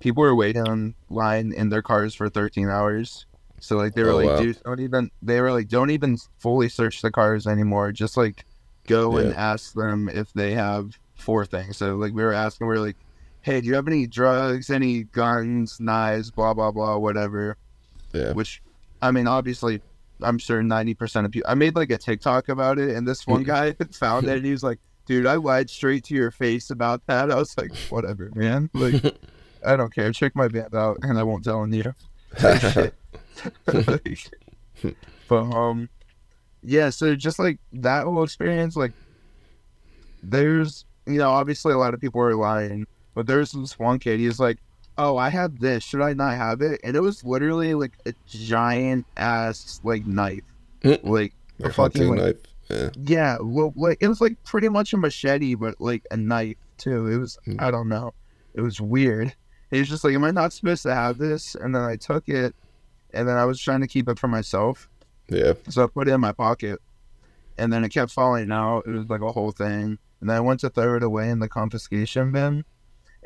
[0.00, 3.26] people were waiting on line in their cars for 13 hours.
[3.60, 4.36] So like they were Oh, like, wow.
[4.36, 7.92] dude, don't even they were like, don't even fully search the cars anymore.
[7.92, 8.44] Just like
[8.88, 11.76] go and ask them if they have four things.
[11.76, 12.96] So like we were asking, we are like,
[13.42, 17.56] hey, do you have any drugs, any guns, knives, blah blah blah, whatever.
[18.12, 18.32] Yeah.
[18.32, 18.62] Which,
[19.00, 19.80] I mean, obviously,
[20.20, 21.50] I'm sure 90% of people.
[21.50, 24.52] I made like a TikTok about it, and this one guy found it, and he
[24.52, 27.30] was like, dude, I lied straight to your face about that.
[27.30, 28.70] I was like, whatever, man.
[28.72, 29.16] Like,
[29.66, 30.12] I don't care.
[30.12, 31.94] Check my band out, and I won't tell on you.
[35.28, 35.88] But um,
[36.62, 36.90] yeah.
[36.90, 38.92] So just like that whole experience, like,
[40.22, 44.18] there's you know obviously a lot of people are lying, but there's this one kid.
[44.20, 44.58] He's like,
[44.98, 45.82] oh, I have this.
[45.84, 46.80] Should I not have it?
[46.84, 50.42] And it was literally like a giant ass like knife,
[50.82, 51.00] Mm.
[51.04, 52.36] like a a fucking like, knife.
[52.70, 52.88] Yeah.
[53.04, 57.06] yeah, well, like it was like pretty much a machete, but like a knife too.
[57.08, 57.56] It was Hmm.
[57.58, 58.14] I don't know.
[58.54, 59.34] It was weird.
[59.70, 62.28] He was just like, "Am I not supposed to have this?" And then I took
[62.28, 62.54] it,
[63.14, 64.88] and then I was trying to keep it for myself,
[65.28, 65.54] Yeah.
[65.68, 66.78] so I put it in my pocket,
[67.58, 68.84] and then it kept falling out.
[68.86, 71.38] It was like a whole thing, and then I went to throw it away in
[71.38, 72.64] the confiscation bin.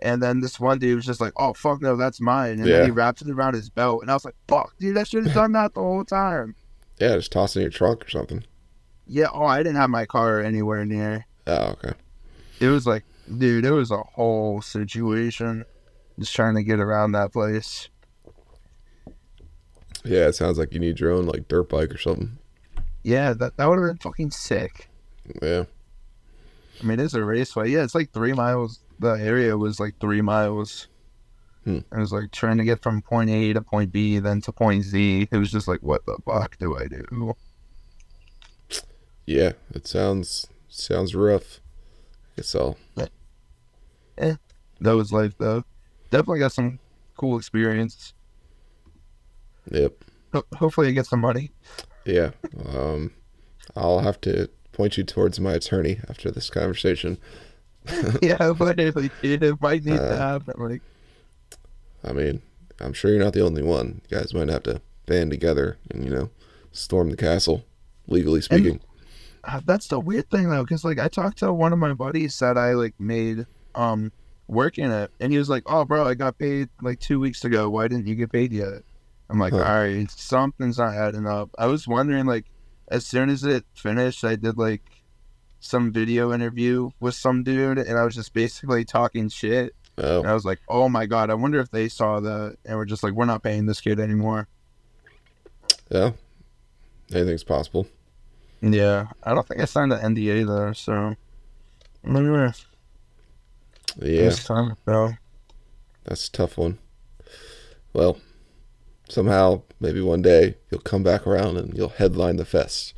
[0.02, 2.78] And then this one dude was just like, "Oh fuck no, that's mine!" And Yeah.
[2.78, 5.24] then he wrapped it around his belt, and I was like, "Fuck, dude, I should
[5.24, 6.54] have done that the whole time."
[6.98, 7.16] Yeah.
[7.16, 8.44] Just toss it in your trunk or something.
[9.06, 9.28] Yeah.
[9.32, 11.26] Oh, I didn't have my car anywhere near.
[11.46, 11.92] Oh, okay.
[12.58, 13.04] it was like,
[13.38, 15.64] dude, it was a whole situation
[16.18, 17.88] just trying to get around that place.
[20.04, 20.28] Yeah.
[20.28, 22.38] It sounds like you need your own like dirt bike or something.
[23.02, 24.88] Yeah, that, that would have been fucking sick.
[25.42, 25.64] Yeah.
[26.82, 27.70] I mean, it's a raceway.
[27.70, 28.80] Yeah, it's like three miles.
[28.98, 30.88] The area was like three miles.
[31.64, 31.78] Hmm.
[31.92, 34.84] It was like trying to get from point A to point B, then to point
[34.84, 35.28] Z.
[35.30, 37.34] It was just like, what the fuck do I do?
[39.26, 39.52] Yeah.
[39.74, 41.60] It sounds sounds rough.
[42.36, 42.76] I guess I'll.
[44.80, 45.64] That was life, though.
[46.10, 46.78] Definitely got some
[47.16, 48.12] cool experience.
[49.70, 50.04] Yep.
[50.32, 51.50] Ho- hopefully, I get some money.
[52.04, 52.30] Yeah.
[52.66, 53.12] Um,
[53.74, 57.18] I'll have to point you towards my attorney after this conversation.
[58.22, 60.54] yeah, but it, like, it might need to Uh, happen.
[60.58, 60.82] Like,
[62.04, 62.42] I mean,
[62.80, 64.00] I'm sure you're not the only one.
[64.08, 66.30] You guys might have to band together and you know
[66.72, 67.64] storm the castle,
[68.06, 68.80] legally speaking.
[69.44, 72.38] Uh, that's the weird thing though, because like I talked to one of my buddies
[72.40, 74.12] that I like made um
[74.48, 77.68] working it, and he was like, "Oh, bro, I got paid like two weeks ago.
[77.70, 78.82] Why didn't you get paid yet?"
[79.30, 79.58] I'm like, Huh.
[79.62, 82.46] "All right, something's not adding up." I was wondering like,
[82.88, 84.82] as soon as it finished, I did like
[85.66, 89.74] some video interview with some dude, and I was just basically talking shit.
[89.98, 92.76] oh, And I was like, "Oh my god, I wonder if they saw that and
[92.76, 94.48] we're just like, we're not paying this kid anymore."
[95.90, 96.12] yeah.
[97.12, 97.86] Anything's possible.
[98.60, 101.14] Yeah, I don't think I signed an NDA though, so.
[102.04, 102.52] Anyway,
[104.00, 105.12] Yeah, it's time, bro.
[106.04, 106.78] that's a tough one.
[107.92, 108.18] Well,
[109.08, 112.92] somehow, maybe one day you'll come back around and you'll headline the fest.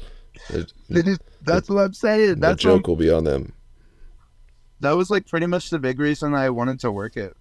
[1.42, 2.28] That's what I'm saying.
[2.30, 3.52] the That's joke will be on them.
[4.80, 7.36] that was like pretty much the big reason I wanted to work it.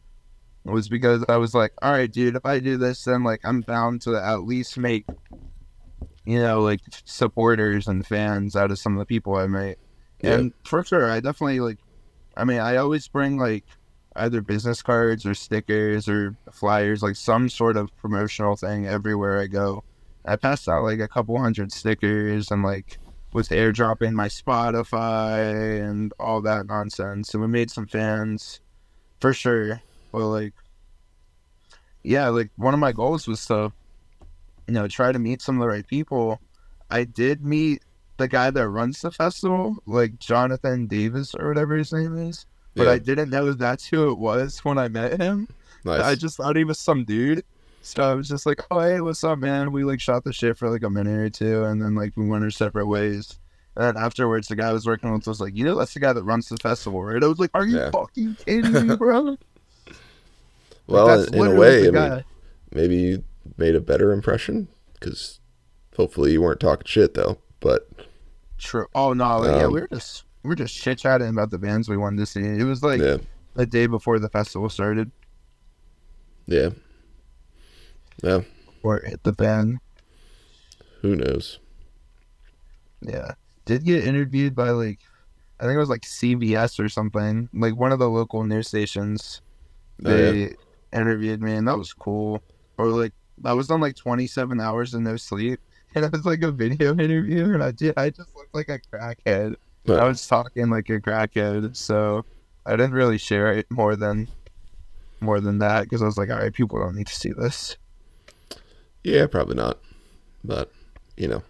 [0.64, 3.62] Was because I was like, all right, dude, if I do this, then like I'm
[3.62, 5.06] bound to at least make,
[6.26, 9.78] you know, like supporters and fans out of some of the people I meet.
[10.22, 10.34] Yeah.
[10.34, 11.78] And for sure, I definitely like.
[12.36, 13.64] I mean, I always bring like
[14.18, 19.48] either business cards or stickers or flyers, like some sort of promotional thing everywhere I
[19.48, 19.84] go.
[20.28, 23.00] I passed out like a couple hundred stickers and like
[23.34, 27.34] was airdropping my Spotify and all that nonsense.
[27.34, 28.60] And we made some fans
[29.20, 29.82] for sure.
[30.12, 30.54] But like,
[32.04, 33.72] yeah, like one of my goals was to,
[34.68, 36.42] you know, try to meet some of the right people.
[36.90, 37.84] I did meet
[38.18, 42.46] the guy that runs the festival, like Jonathan Davis or whatever his name is.
[42.76, 45.48] But Yeah, I didn't know that's who it was when I met him.
[45.84, 46.02] nice.
[46.02, 47.44] I just thought he was some dude.
[47.82, 49.72] So I was just like, oh hey, what's up, man?
[49.72, 52.28] We like shot the shit for like a minute or two, and then like we
[52.28, 53.40] went our separate ways.
[53.76, 56.00] And then afterwards, the guy I was working with was like, you know, that's the
[56.00, 57.24] guy that runs the festival, right?
[57.24, 57.92] I was like, are you Yeah.
[57.92, 59.38] fucking kidding me, bro?
[60.88, 62.24] Well, That's in a way, I mean,
[62.74, 63.24] maybe you
[63.58, 65.42] made a better impression because
[65.98, 67.40] hopefully you weren't talking shit though.
[67.60, 67.90] But
[68.58, 68.88] True.
[68.96, 71.58] Oh no, like, yeah, Um, we were just we were just chit chatting about the
[71.58, 72.40] bands we wanted to see.
[72.40, 73.18] It was like yeah,
[73.56, 75.12] the day before the festival started,
[76.46, 76.70] yeah,
[78.23, 78.41] yeah.
[78.84, 79.80] or it hit the fan.
[81.01, 81.60] Who knows?
[83.01, 83.34] Yeah,
[83.65, 84.99] did get interviewed by like,
[85.60, 89.41] I think it was like CBS or something, like one of the local news stations.
[90.06, 90.32] Oh, yeah.
[90.32, 90.56] They
[90.93, 92.41] interviewed me, and that was cool.
[92.77, 95.60] Or like, I was on like 27 hours and no sleep,
[95.95, 98.80] and it was like a video interview, and I did, I just looked like a
[98.80, 99.56] crackhead.
[99.86, 99.95] Huh.
[99.95, 102.25] I was talking like a crackhead, so
[102.65, 104.27] I didn't really share it more than
[105.19, 107.77] more than that because I was like, all right, people don't need to see this.
[109.08, 109.80] Yeah, probably not.
[110.43, 110.70] But
[111.15, 111.41] you know,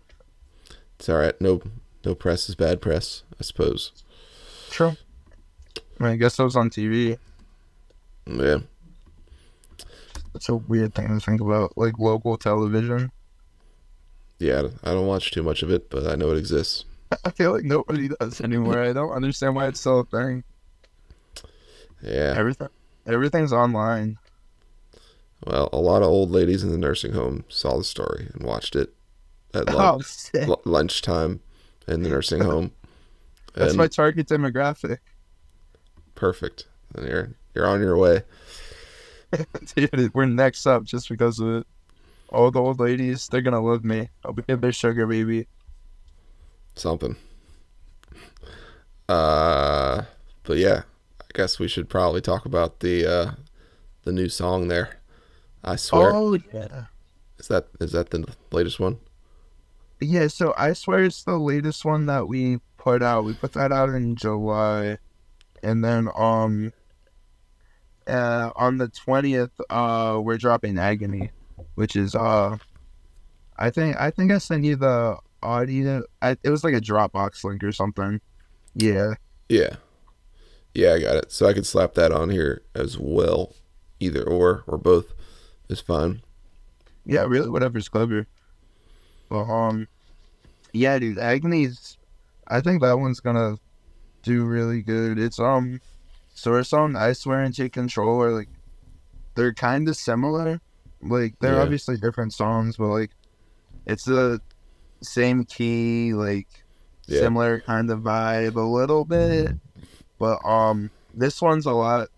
[0.99, 1.39] it's all right.
[1.41, 1.59] No,
[2.05, 3.91] no press is bad press, I suppose.
[4.69, 4.93] True.
[5.99, 7.17] I, mean, I guess I was on TV.
[8.27, 8.59] Yeah,
[10.35, 13.09] It's a weird thing to think about, like local television.
[14.37, 14.67] yeah.
[14.83, 16.85] I don't watch too much of it, but I know it exists.
[17.25, 18.83] I feel like nobody does anymore.
[18.83, 20.43] I don't understand why it's still a thing.
[22.03, 22.35] Yeah.
[22.37, 22.67] Everything,
[23.07, 24.19] everything's online.
[25.45, 28.75] Well, a lot of old ladies in the nursing home saw the story and watched
[28.75, 28.93] it
[29.53, 30.47] at Oh, lunch, sick.
[30.47, 31.41] lu- lunchtime
[31.87, 32.71] in the nursing home.
[33.53, 34.99] That's And my target demographic.
[36.15, 36.67] perfect.
[36.95, 38.23] And you're you're on your way.
[39.75, 41.67] Dude, we're next up just because of it.
[42.29, 44.09] All the old ladies, they're gonna love me.
[44.23, 45.47] I'll be their sugar baby.
[46.75, 47.17] Something.
[49.09, 50.03] Uh,
[50.43, 50.83] but yeah,
[51.21, 53.31] I guess we should probably talk about the uh
[54.03, 54.99] the new song there.
[55.63, 56.13] I swear.
[56.13, 56.85] Oh yeah.
[57.39, 58.97] Is that is that the latest one?
[59.99, 63.25] Yeah, so I swear it's the latest one that we put out.
[63.25, 64.97] We put that out in July.
[65.63, 66.73] And then um
[68.07, 71.31] uh on the twentieth, uh we're dropping Agony,
[71.75, 72.57] which is uh
[73.57, 77.43] I think I think I sent you the audio I, it was like a Dropbox
[77.43, 78.21] link or something.
[78.73, 79.15] Yeah.
[79.49, 79.75] Yeah.
[80.73, 81.31] Yeah, I got it.
[81.31, 83.55] So I could slap that on here as well.
[83.99, 85.13] Either or or both
[85.69, 86.21] is fine.
[87.05, 88.27] Yeah, really whatever's clever.
[89.29, 89.87] But um
[90.73, 91.97] yeah, dude, Agony's
[92.47, 93.57] I think that one's gonna
[94.23, 95.19] do really good.
[95.19, 95.81] It's um
[96.33, 98.49] Source on I Swear and Take Control are like
[99.35, 100.59] they're kinda similar.
[101.01, 101.61] Like they're Yeah.
[101.63, 103.11] obviously different songs, but like
[103.85, 104.41] it's the
[105.03, 106.47] same key, like
[107.07, 107.19] Yeah.
[107.21, 109.53] similar kind of vibe a little bit.
[110.19, 112.09] But um this one's a lot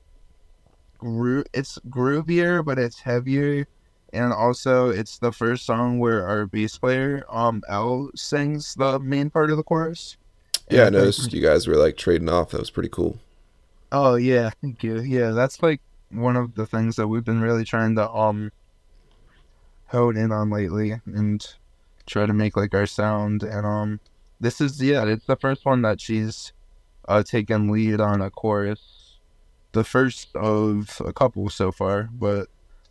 [0.99, 3.65] gro- it's groovier but it's heavier
[4.13, 9.29] and also it's the first song where our bass player um L sings the main
[9.29, 10.17] part of the chorus.
[10.69, 12.51] Yeah, I noticed you guys were like trading off.
[12.51, 13.17] That was pretty cool.
[13.91, 14.99] Oh yeah, thank you.
[15.01, 15.81] Yeah, that's like
[16.11, 18.51] one of the things that we've been really trying to um
[19.87, 21.45] hone in on lately and
[22.05, 23.99] try to make like our sound and um
[24.39, 26.53] this is yeah, it's the first one that she's
[27.07, 28.98] uh taken lead on a chorus.
[29.71, 32.47] The first of a couple so far, but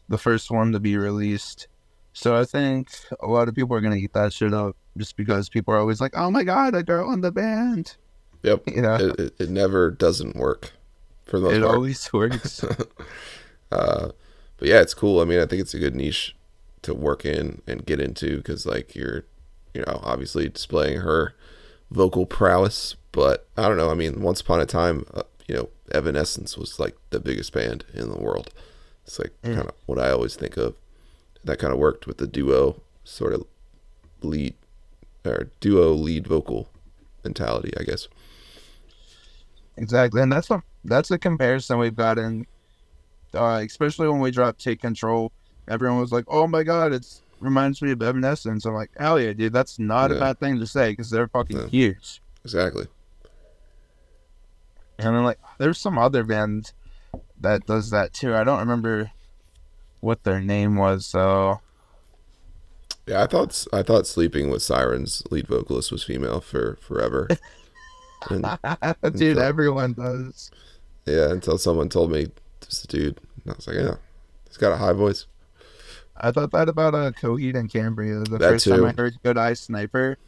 [0.08, 1.66] the first one to be released.
[2.12, 2.88] So I think
[3.20, 6.00] a lot of people are gonna eat that shit up just because people are always
[6.00, 7.96] like, "Oh my god, a girl in the band,"
[8.42, 8.62] Yep.
[8.74, 8.94] you know.
[8.94, 10.72] It, it, it never doesn't work
[11.26, 11.74] for the It part.
[11.74, 12.62] always works.
[13.72, 14.10] uh,
[14.56, 15.20] but yeah, it's cool.
[15.20, 16.34] I mean, I think it's a good niche
[16.82, 19.24] to work in and get into because, like, you're,
[19.74, 21.34] you know, obviously displaying her
[21.90, 22.96] vocal prowess.
[23.12, 23.90] But I don't know.
[23.90, 27.84] I mean, once upon a time, uh, you know, Evanescence was like the biggest band
[27.94, 28.50] in the world.
[29.06, 29.54] It's like Mm.
[29.56, 30.74] kind of what I always think of.
[31.44, 33.44] That kind of worked with the duo sort of
[34.22, 34.54] lead
[35.24, 36.68] or duo lead vocal
[37.24, 38.08] mentality, I guess.
[39.76, 42.46] Exactly, and that's a that's a comparison we've gotten,
[43.34, 45.30] uh, especially when we dropped "Take Control."
[45.68, 49.32] Everyone was like, "Oh my god, it's reminds me of Evanescence." I'm like, "Hell yeah,
[49.32, 49.52] dude!
[49.52, 51.66] That's not a bad thing to say because they're fucking Yeah.
[51.68, 52.86] huge." Exactly.
[54.98, 56.72] And then like, there's some other band
[57.40, 58.34] that does that too.
[58.34, 59.12] I don't remember
[60.00, 61.60] what their name was, so
[63.06, 67.28] Yeah, I thought I thought Sleeping With Sirens lead vocalist was female for forever.
[68.30, 68.42] and,
[69.16, 70.50] dude, so- everyone does.
[71.06, 73.18] yeah, until someone told me a dude.
[73.44, 73.94] And I was like, yeah,
[74.46, 75.26] he's got a high voice.
[76.20, 78.18] I thought that about uh, Coheed and Cambria.
[78.20, 80.18] The That first time I heard "Good Eye Sniper,"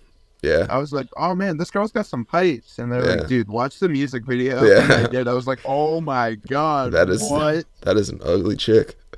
[0.43, 3.15] Yeah, I was like, "Oh man, this girl's got some pipes," and they're Yeah.
[3.17, 4.83] like, "Dude, watch the music video." Yeah.
[4.85, 5.29] And I did.
[5.29, 8.97] I was like, "Oh my god, That is- what?" that is an ugly chick.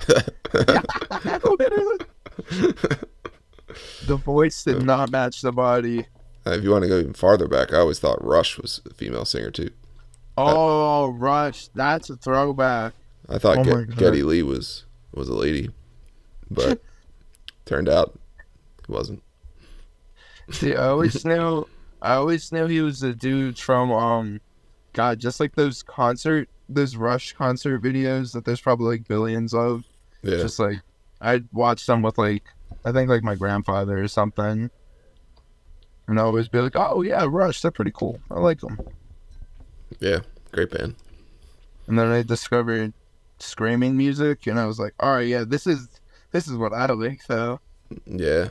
[4.05, 6.05] the voice did not match the body.
[6.45, 9.25] If you want to go even farther back, I always thought Rush was a female
[9.25, 9.69] singer too.
[10.37, 12.93] Oh, Rush, that's a throwback.
[13.29, 13.95] I thought Oh Get-.
[13.95, 14.83] Geddy Lee was
[15.13, 15.69] was a lady,
[16.51, 16.81] but
[17.65, 18.19] turned out
[18.79, 19.23] it wasn't.
[20.51, 21.67] See, I always knew,
[22.01, 24.41] I always knew he was a dude from um,
[24.93, 29.85] God, just like those concert, those Rush concert videos that there's probably like billions of.
[30.21, 30.79] Yeah, Just like
[31.19, 32.43] I'd watch them with like,
[32.85, 34.69] I think like my grandfather or something,
[36.07, 38.19] and I always be like, oh yeah, Rush, they're pretty cool.
[38.31, 38.79] I like them.
[39.99, 40.19] yeah,
[40.51, 40.95] great band.
[41.87, 42.93] And then I discovered
[43.39, 45.89] screaming music, and I was like, all right, yeah, this is
[46.31, 47.59] this is what I like though.
[48.05, 48.49] Yeah,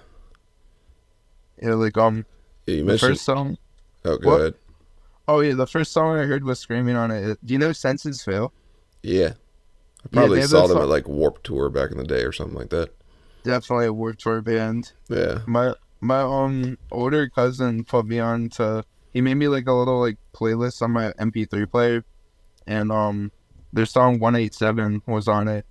[1.62, 2.27] Yeah, like um,
[2.66, 3.11] yeah you the mentioned.
[3.12, 3.57] first song.
[4.05, 4.40] oh, go what?
[4.40, 4.55] ahead.
[5.29, 7.38] Oh yeah, the first song I heard was screaming on it.
[7.44, 8.53] Do you know Senses Fail?
[9.03, 9.35] Yeah,
[10.05, 12.33] I probably have saw them song- at like Warp Tour back in the day or
[12.33, 12.90] something like that.
[13.44, 14.92] Definitely a Warp Tour band.
[15.09, 18.85] Yeah, My my um older cousin put me on to.
[19.12, 22.05] He made me like a little like playlist on my MP3 player,
[22.66, 23.31] and um,
[23.72, 25.66] their song 187 was on it,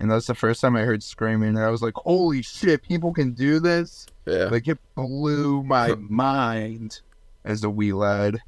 [0.00, 3.12] and that's the first time I heard screaming, and I was like, holy shit, people
[3.12, 4.06] can do this!
[4.26, 7.00] yeah, Like it blew my mind
[7.44, 8.40] as a wee lad.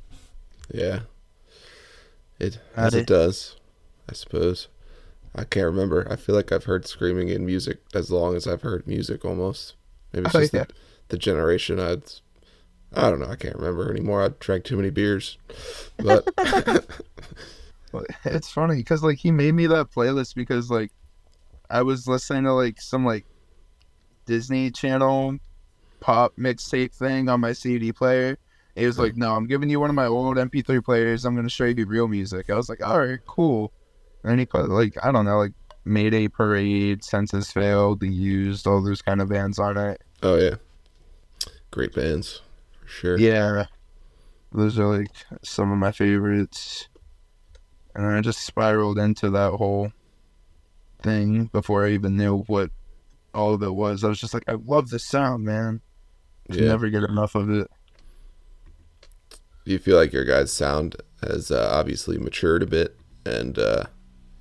[0.73, 1.01] yeah.
[2.39, 3.07] It as it it.
[3.07, 3.57] does,
[4.09, 4.69] I suppose.
[5.35, 6.07] I can't remember.
[6.11, 9.75] I feel like I've heard screaming in music as long as I've heard music almost.
[10.13, 10.65] Maybe it's Oh, just yeah.
[10.65, 10.75] the,
[11.09, 12.03] the generation I'd.
[12.95, 13.27] I don't know.
[13.29, 14.23] I can't remember anymore.
[14.25, 15.37] I drank too many beers,
[15.99, 16.29] but
[17.93, 20.93] But It's funny because like he made me that playlist because like
[21.71, 23.25] I was listening to like some like
[24.27, 25.39] Disney Channel
[26.01, 28.39] pop mixtape thing on my CD player.
[28.75, 31.25] He was like, "No, I'm giving you one of my old MP3 players.
[31.25, 33.73] I'm gonna show you real music." I was like, "All right, cool."
[34.23, 35.53] And then he put like I don't know, like
[35.85, 40.01] Mayday Parade, Senses Fail, The Used, all those kind of bands on it.
[40.23, 40.57] oh yeah,
[41.71, 42.43] great bands
[42.81, 43.19] for sure.
[43.19, 43.67] Yeah,
[44.53, 45.11] those are like
[45.43, 46.89] some of my favorites.
[47.95, 49.93] And I just spiraled into that whole
[51.03, 52.71] thing before I even knew what
[53.35, 54.05] all of it was.
[54.05, 55.81] I was just like, I love the sound, man.
[56.51, 56.69] Can yeah.
[56.69, 57.71] never get enough of it.
[59.65, 63.85] Do you feel like your guys' sound has uh, obviously matured a bit and uh,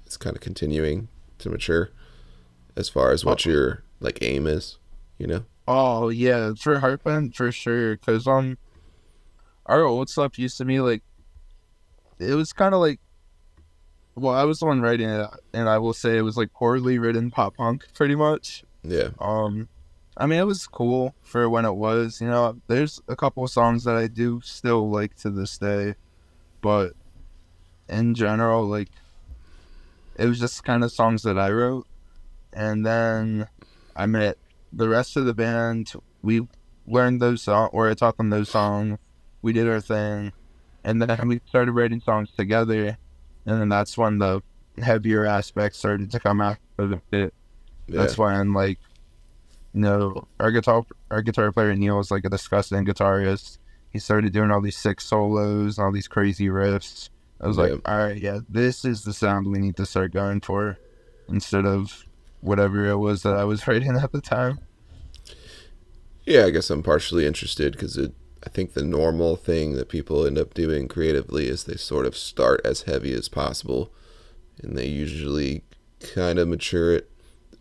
[0.05, 1.89] it's kind of continuing to mature
[2.75, 4.77] as far as what your like aim is?
[5.17, 5.43] You know?
[5.67, 7.97] Oh yeah, for Heartbent for sure.
[7.97, 8.57] Cause um,
[9.65, 11.03] our old stuff used to be like,
[12.19, 12.99] it was kind of like,
[14.17, 16.97] well, I was the one writing it, and I will say it was like poorly
[16.97, 18.63] written pop punk, pretty much.
[18.83, 19.69] Yeah, Um,
[20.15, 22.19] I mean, it was cool for when it was.
[22.19, 25.95] You know, there's a couple of songs that I do still like to this day,
[26.61, 26.93] but
[27.87, 28.89] in general, like,
[30.17, 31.85] it was just kind of songs that I wrote,
[32.51, 33.47] and then
[33.95, 34.37] I met
[34.73, 35.93] the rest of the band.
[36.23, 36.47] We
[36.87, 38.97] learned those songs, or I taught them those songs.
[39.43, 40.31] We did our thing,
[40.83, 42.97] and then we started writing songs together,
[43.47, 44.43] and then that's when the
[44.77, 47.33] heavier aspects started to come out of it.
[47.87, 48.77] yeah, That's when like
[49.73, 53.57] you know our guitar our guitar player Neil was like a disgusting guitarist.
[53.89, 57.09] He started doing all these sick solos, all these crazy riffs.
[57.39, 60.41] I was like, all right, yeah, this is the sound we need to start going
[60.41, 60.77] for,
[61.29, 62.03] instead of
[62.41, 64.59] whatever it was that I was writing at the time.
[66.25, 66.45] yeah.
[66.45, 68.13] I guess I'm partially interested because it.
[68.47, 72.15] I think the normal thing that people end up doing creatively is they sort of
[72.17, 73.91] start as heavy as possible,
[74.61, 75.63] and they usually
[76.01, 77.11] kind of mature it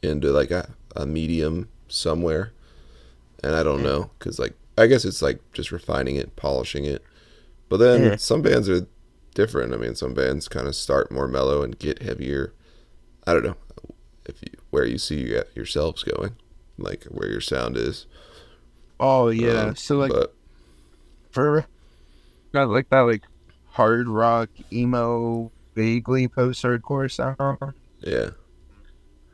[0.03, 2.53] into like a, a medium somewhere.
[3.43, 7.05] And I don't know because like I guess it's like just refining it, polishing it.
[7.69, 8.17] But then Yeah.
[8.19, 8.87] some bands are
[9.35, 9.75] different.
[9.75, 12.55] I mean, some bands kind of start more mellow and get heavier.
[13.27, 13.57] I don't know
[14.27, 16.37] if you, where you see yourselves going,
[16.79, 18.07] like where your sound is.
[19.01, 20.35] Oh yeah, Um, so like but
[21.37, 21.67] for
[22.55, 23.25] got like that like
[23.67, 27.75] hard rock emo vaguely post hardcore sound.
[28.01, 28.31] yeah,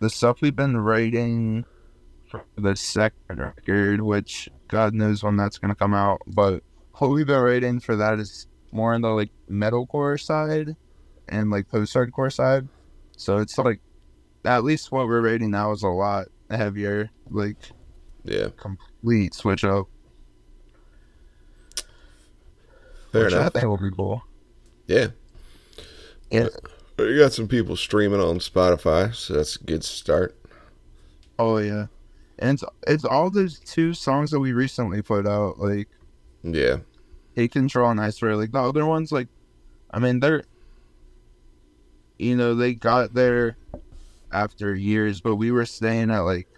[0.00, 1.64] the stuff we've been writing
[2.28, 7.26] for the second record, which God knows when that's gonna come out, but what we've
[7.26, 10.74] been writing for that is more on the like metalcore side
[11.28, 12.66] and like post hardcore side.
[13.16, 13.80] So it's like
[14.44, 17.58] at least what we're writing now is a lot heavier, like
[18.24, 19.86] yeah, complete switch up.
[23.12, 23.46] Fair which enough.
[23.54, 24.22] I think will be cool.
[24.86, 25.08] Yeah,
[26.30, 26.48] Yeah.
[26.98, 30.36] You got some people streaming on Spotify, so that's a good start.
[31.38, 31.86] Oh yeah.
[32.38, 35.88] And it's, it's all those two songs that we recently put out, like
[36.42, 36.78] Yeah,
[37.36, 39.28] Take Control and I swear, like the other ones, like,
[39.90, 40.44] I mean, they're,
[42.18, 43.56] you know, they got there
[44.32, 46.48] after years, but we were staying at like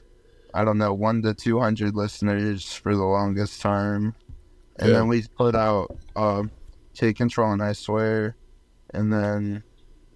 [0.52, 4.14] I don't know one to two hundred listeners for the longest time,
[4.76, 4.94] and Yeah.
[4.98, 6.50] then we put out um,
[6.94, 8.36] "Take Control" and "I Swear,"
[8.92, 9.62] and then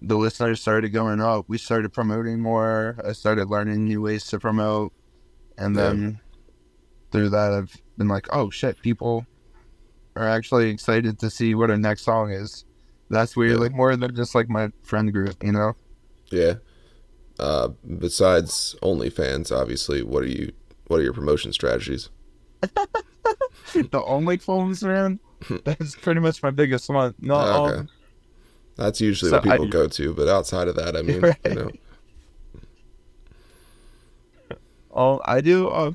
[0.01, 1.45] the listeners started going up.
[1.47, 2.97] We started promoting more.
[3.05, 4.93] I started learning new ways to promote,
[5.57, 5.81] and Yeah.
[5.89, 6.19] then
[7.11, 9.25] through that, I've been like, "Oh shit, people
[10.15, 12.65] are actually excited to see what our next song is."
[13.09, 13.57] That's weird, Yeah.
[13.63, 15.75] like more than just like my friend group, you know.
[16.31, 16.55] Yeah.
[17.39, 20.51] Uh, besides OnlyFans, obviously, what are you?
[20.87, 22.09] What are your promotion strategies?
[23.91, 25.19] the only phones, man.
[25.63, 27.13] That's pretty much my biggest one.
[27.19, 27.77] No, okay.
[27.79, 27.89] um,
[28.75, 31.37] That's usually so what people I- go to, but outside of that, I mean, Right.
[31.45, 31.71] you know,
[34.93, 35.67] oh, I do.
[35.69, 35.91] Uh,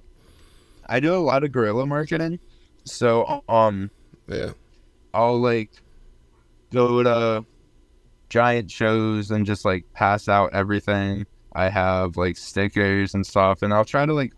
[0.87, 2.39] I do a lot of guerrilla marketing.
[2.85, 3.91] So, um,
[4.29, 4.51] yeah,
[5.15, 5.71] I'll like
[6.73, 7.45] go to
[8.29, 11.27] giant shows and just like pass out everything.
[11.55, 14.33] I have like stickers and stuff, and I'll try to like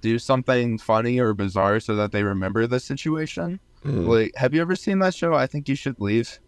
[0.00, 3.60] do something funny or bizarre so that they remember the situation.
[3.84, 4.06] Mhm.
[4.08, 5.34] Like, have you ever seen that show?
[5.34, 6.38] I think you should leave.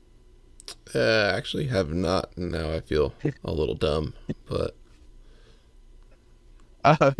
[0.94, 2.36] uh, actually have not.
[2.36, 4.12] Now I feel a little dumb,
[4.48, 4.76] but
[6.84, 7.10] Uh,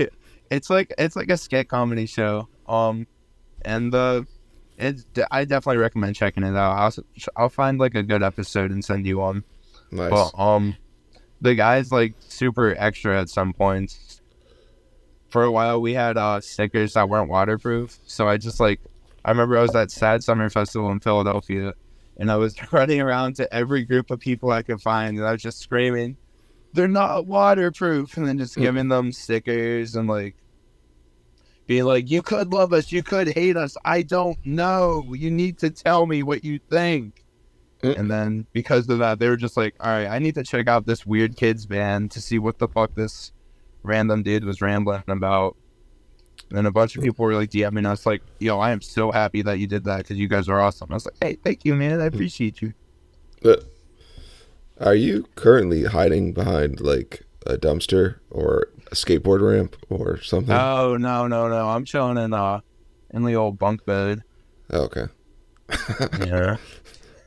[0.51, 2.49] it's like it's like a skit comedy show.
[2.69, 3.07] Um,
[3.63, 4.27] and the
[4.79, 6.73] it's I definitely recommend checking it out.
[6.73, 7.05] I'll
[7.37, 9.45] I'll find like a good episode and send you one.
[9.91, 10.11] nice.
[10.11, 10.77] But um,
[11.41, 14.18] the guy's like super extra at some points.
[15.29, 18.81] For a while, we had uh stickers that weren't waterproof, so I just like
[19.25, 21.75] I remember I was at Sad Summer Festival in Philadelphia,
[22.17, 25.33] and I was running around to every group of people I could find, and I
[25.33, 26.17] was just screaming,
[26.73, 28.63] "They're not waterproof!" and then just Hmm.
[28.63, 30.37] giving them stickers and like
[31.67, 33.77] being like, "You could love us, you could hate us.
[33.85, 35.05] I don't know.
[35.15, 37.25] You need to tell me what you think."
[37.83, 37.99] Mm.
[37.99, 40.67] And then because of that, they were just like, all right, I need to check
[40.67, 43.31] out this weird kids band to see what the fuck this
[43.83, 45.57] random dude was rambling about.
[46.51, 49.43] And a bunch of people were like DMing us, like, yo, I am so happy
[49.43, 50.89] that you did that because you guys are awesome.
[50.91, 52.01] I was like, hey, thank you, man.
[52.01, 52.73] I appreciate you.
[53.43, 53.65] But
[54.81, 60.55] are you currently hiding behind like a dumpster or a skateboard ramp or something?
[60.55, 61.69] Oh, no, no, no.
[61.69, 62.61] I'm chilling in, uh,
[63.11, 64.23] in the old bunk bed.
[64.73, 65.07] Okay.
[66.27, 66.57] Yeah.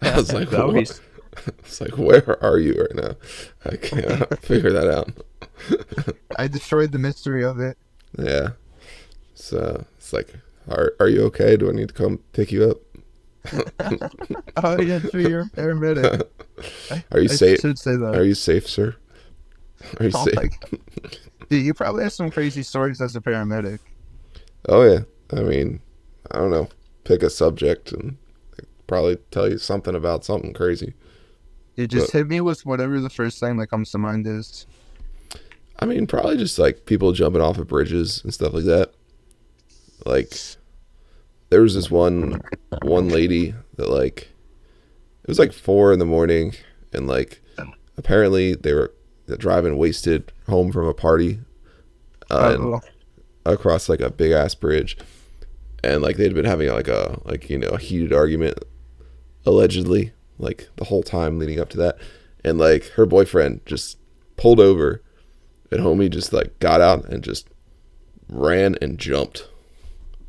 [0.01, 0.87] I was like, That would be?
[1.59, 3.15] It's like, where are you right now?
[3.65, 5.09] I can't figure that out.
[6.36, 7.77] I destroyed the mystery of it.
[8.17, 8.51] Yeah.
[9.36, 10.36] So it's like,
[10.69, 11.57] are are you okay?
[11.57, 12.79] Do I need to come pick you up?
[14.57, 16.15] Oh, yeah, so you're a paramedic.
[17.11, 17.59] Are you I safe?
[17.59, 18.15] should say that.
[18.15, 18.95] Are you safe, sir?
[19.99, 20.49] Are you Oh safe?
[21.49, 23.79] Dude, you probably have some crazy stories as a paramedic.
[24.67, 25.01] Oh yeah.
[25.32, 25.82] I mean,
[26.32, 26.69] I don't know.
[27.03, 28.17] Pick a subject and
[28.88, 30.93] probably tell you something about something crazy.
[31.76, 34.65] You just But- hit me with whatever the first thing that comes to mind is.
[35.80, 38.93] I mean, probably just like people jumping off of bridges and stuff like that.
[40.05, 40.38] Like,
[41.49, 42.41] there was this one
[42.84, 44.30] one lady that like
[45.24, 46.53] it was like four in the morning,
[46.93, 47.41] and like
[47.97, 48.93] apparently they were
[49.38, 51.39] driving wasted home from a party
[52.30, 52.82] uh, and
[53.45, 54.97] across like a big ass bridge,
[55.84, 58.59] and like they'd been having like a like you know a heated argument,
[59.45, 61.97] allegedly like the whole time leading up to that,
[62.43, 63.97] and like her boyfriend just
[64.37, 65.01] pulled over,
[65.71, 67.47] and homie just like got out and just
[68.29, 69.47] ran and jumped,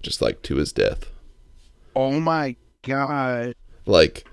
[0.02, 1.06] just like to his death.
[1.96, 3.54] oh my god.
[3.86, 4.24] Like,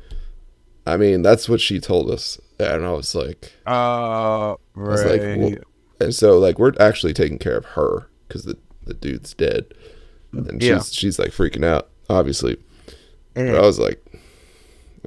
[0.86, 5.22] I mean that's what she told us, and I was like, Uh, I was like,
[5.22, 5.38] right.
[5.40, 5.56] well,
[6.00, 9.66] and so like we're actually taking care of her because the the dude's dead,
[10.34, 10.82] and she's Yeah.
[10.82, 12.58] she's like freaking out, obviously.
[13.36, 14.04] But I was like,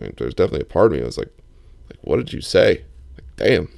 [0.00, 1.02] I mean, there's definitely a part of me.
[1.02, 1.32] I was like,
[1.88, 2.84] like what did you say?
[3.16, 3.68] Like, damn.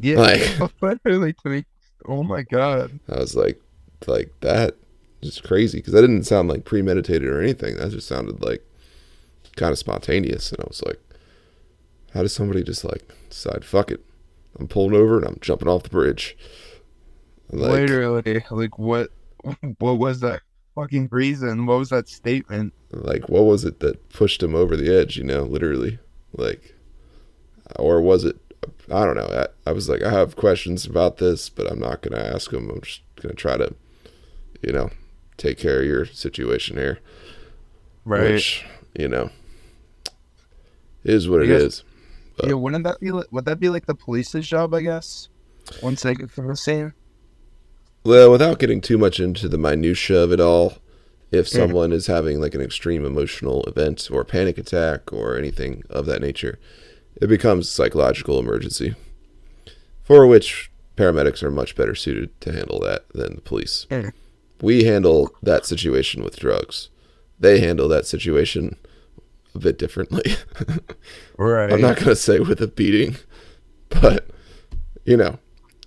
[0.00, 0.16] yeah.
[0.18, 1.64] like- literally to me.
[2.06, 2.98] Oh my god.
[3.08, 3.60] I was like,
[4.06, 4.76] like that
[5.22, 7.76] is crazy because that didn't sound like premeditated or anything.
[7.76, 8.62] That just sounded like
[9.56, 11.00] kind of spontaneous, and I was like,
[12.12, 14.04] how does somebody just like decide, fuck it,
[14.58, 16.36] I'm pulling over and I'm jumping off the bridge?
[17.50, 19.10] Like, literally, like what?
[19.78, 20.40] What was that
[20.76, 21.66] fucking reason?
[21.66, 22.72] What was that statement?
[22.92, 25.98] like what was it that pushed him over the edge you know literally
[26.34, 26.76] like
[27.80, 28.36] or was it
[28.94, 29.26] i don't know
[29.66, 32.70] I, I was like i have questions about this but i'm not gonna ask him
[32.70, 33.74] i'm just gonna try to
[34.62, 34.90] you know
[35.36, 37.00] take care of your situation here
[38.04, 38.34] Right.
[38.34, 38.64] which
[38.96, 39.30] you know
[41.04, 41.82] is what I it guess- is
[42.44, 42.52] yeah.
[42.52, 43.10] Wouldn't that be?
[43.12, 44.74] Like, would that be like the police's job?
[44.74, 45.28] I guess.
[45.82, 46.92] Once they get from the scene.
[48.06, 50.78] Well without getting too much into the minutia of it all
[51.32, 51.52] if Mm.
[51.52, 56.20] someone is having like an extreme emotional event or panic attack or anything of that
[56.22, 56.58] nature
[57.20, 58.94] it becomes a psychological emergency
[60.02, 63.86] for which paramedics are much better suited to handle that than the police.
[63.90, 64.10] Yeah.
[64.62, 66.88] We handle that situation with drugs.
[67.40, 68.76] They handle that situation
[69.54, 70.36] a bit differently.
[71.38, 71.70] Right.
[71.70, 73.16] I'm not going to say with a beating,
[73.90, 74.26] but
[75.04, 75.38] you know,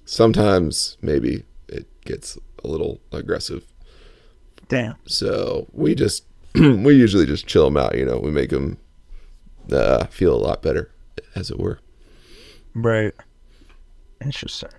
[0.05, 1.43] sometimes maybe
[2.09, 3.65] gets a little aggressive.
[4.67, 4.95] Damn.
[5.05, 7.97] So we just we usually just chill them out.
[7.97, 8.77] You know, we make them
[9.71, 10.91] uh, feel a lot better,
[11.35, 11.79] as it were.
[12.73, 13.13] Right.
[14.23, 14.71] Interesting.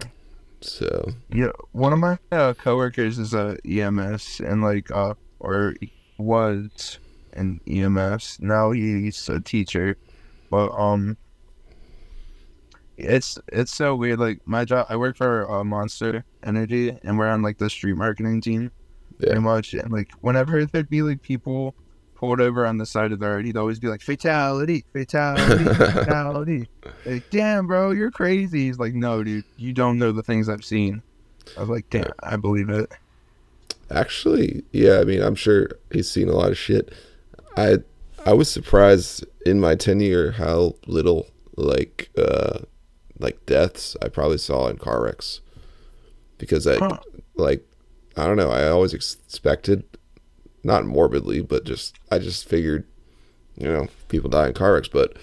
[0.60, 5.74] So Yeah, one of my uh, coworkers is a EMS and like uh or
[6.18, 6.98] was
[7.32, 8.38] an EMS.
[8.40, 9.96] Now he's a teacher,
[10.50, 11.16] but um,
[13.02, 14.18] it's it's so weird.
[14.18, 17.96] Like my job, I work for uh, Monster Energy, and we're on like the street
[17.96, 18.70] marketing team,
[19.18, 19.74] yeah, pretty much.
[19.74, 21.74] And like whenever there'd be like people
[22.14, 26.68] pulled over on the side of the road, he'd always be like fatality, fatality, fatality.
[27.06, 28.66] Like, damn, bro, you're crazy.
[28.66, 31.02] He's like, no, dude, you don't know the things I've seen.
[31.56, 32.92] I was like, damn, I believe it.
[33.90, 35.00] actually, yeah.
[35.00, 36.92] I mean, I'm sure he's seen a lot of shit.
[37.56, 37.78] I
[38.26, 41.26] I was surprised in my tenure how little
[41.56, 42.60] like uh
[43.20, 45.40] like deaths I probably saw in car wrecks
[46.38, 46.98] because I Huh.
[47.36, 47.64] like
[48.16, 48.50] I don't know.
[48.50, 49.84] I always expected,
[50.64, 52.86] not morbidly, but just I just figured,
[53.56, 54.88] you know, people die in car wrecks.
[54.88, 55.16] But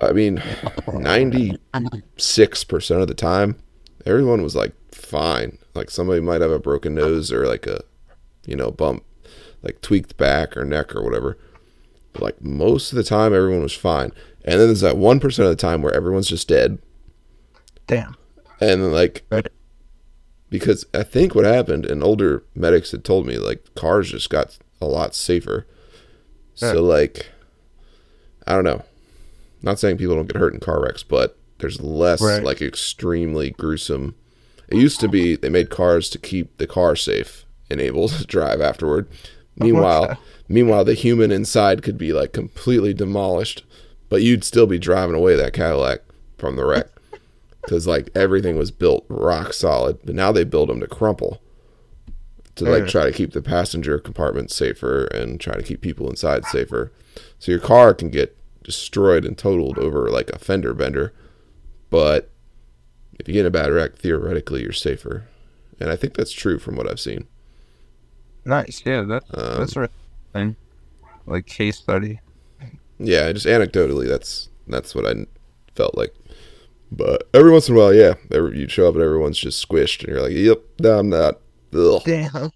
[0.00, 0.42] I mean,
[0.92, 1.56] ninety
[2.16, 3.56] six percent of the time,
[4.06, 5.58] everyone was like fine.
[5.74, 7.80] Like somebody might have a broken nose or like a,
[8.46, 9.04] you know, bump,
[9.62, 11.36] like tweaked back or neck or whatever.
[12.12, 14.12] But like most of the time, everyone was fine.
[14.44, 16.78] And then there's that one percent of the time where everyone's just dead.
[17.86, 18.16] Damn.
[18.60, 19.48] And like Right.
[20.50, 24.58] because I think what happened, and older medics had told me, like cars just got
[24.80, 25.66] a lot safer.
[26.56, 26.72] Yeah.
[26.72, 27.30] So like,
[28.46, 28.82] I don't know.
[29.62, 32.42] Not saying people don't get hurt in car wrecks, but there's less Right.
[32.42, 34.14] like extremely gruesome.
[34.68, 38.26] It used to be they made cars to keep the car safe and able to
[38.26, 39.08] drive afterward.
[39.56, 40.18] Meanwhile,
[40.48, 43.64] meanwhile the human inside could be like completely demolished,
[44.14, 46.00] but you'd still be driving away that Cadillac
[46.38, 46.86] from the wreck
[47.62, 49.98] because like everything was built rock solid.
[50.04, 51.42] But now they build them to crumple
[52.54, 56.44] to like try to keep the passenger compartment safer and try to keep people inside
[56.44, 56.92] safer.
[57.40, 61.12] So your car can get destroyed and totaled over like a fender bender,
[61.90, 62.30] but
[63.18, 65.24] if you get in a bad wreck, theoretically you're safer.
[65.80, 67.26] And I think that's true from what I've seen.
[68.44, 68.80] Nice.
[68.86, 69.90] Yeah, that Um, that's right.
[70.32, 70.54] Thing.
[71.26, 72.20] Like case study.
[72.98, 75.26] Yeah, just anecdotally, that's that's what I
[75.74, 76.14] felt like.
[76.90, 80.00] But every once in a while, yeah, every, you'd show up and everyone's just squished,
[80.00, 81.40] and you're like, "Yep, no, I'm not."
[81.74, 82.02] Ugh.
[82.04, 82.50] Damn.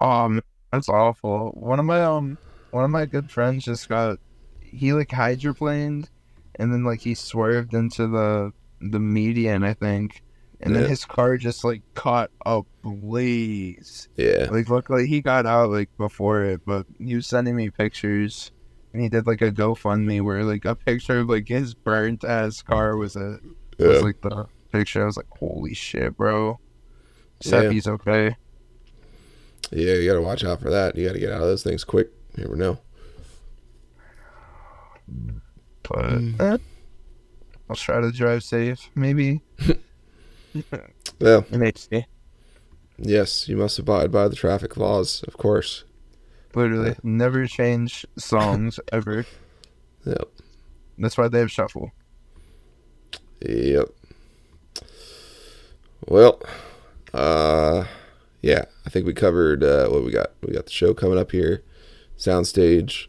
[0.00, 1.50] Um, that's awful.
[1.54, 2.38] One of my um,
[2.70, 4.18] one of my good friends just got
[4.60, 6.08] he like hydroplaned,
[6.54, 10.22] and then like he swerved into the the median, I think,
[10.60, 14.08] and then his car just like caught a blaze.
[14.16, 18.50] Yeah, Like luckily he got out like before it, but he was sending me pictures,
[18.92, 22.62] and he did like a GoFundMe where like a picture of like his burnt ass
[22.62, 23.38] car was a
[23.78, 25.02] was like the picture.
[25.02, 26.58] I was like, holy shit, bro.
[27.40, 27.92] Except Yeah.
[27.92, 28.36] okay.
[29.70, 29.94] yeah.
[29.94, 30.96] You gotta watch out for that.
[30.96, 32.10] You gotta get out of those things quick.
[32.36, 32.78] You never know.
[35.82, 36.40] But Mm.
[36.40, 36.58] eh,
[37.70, 38.90] I'll try to drive safe.
[38.94, 39.40] Maybe.
[41.20, 42.06] Well, Maybe.
[42.96, 45.84] yes, you must abide by the traffic laws, of course.
[46.54, 49.26] Literally, never change songs ever.
[50.04, 50.28] Yep,
[50.98, 51.92] That's why they have shuffle.
[53.40, 53.88] yep.
[56.06, 56.40] Well,
[57.12, 57.84] uh,
[58.42, 60.32] yeah, I think we covered uh, what we got.
[60.42, 61.62] We got the show coming up here,
[62.16, 63.08] soundstage.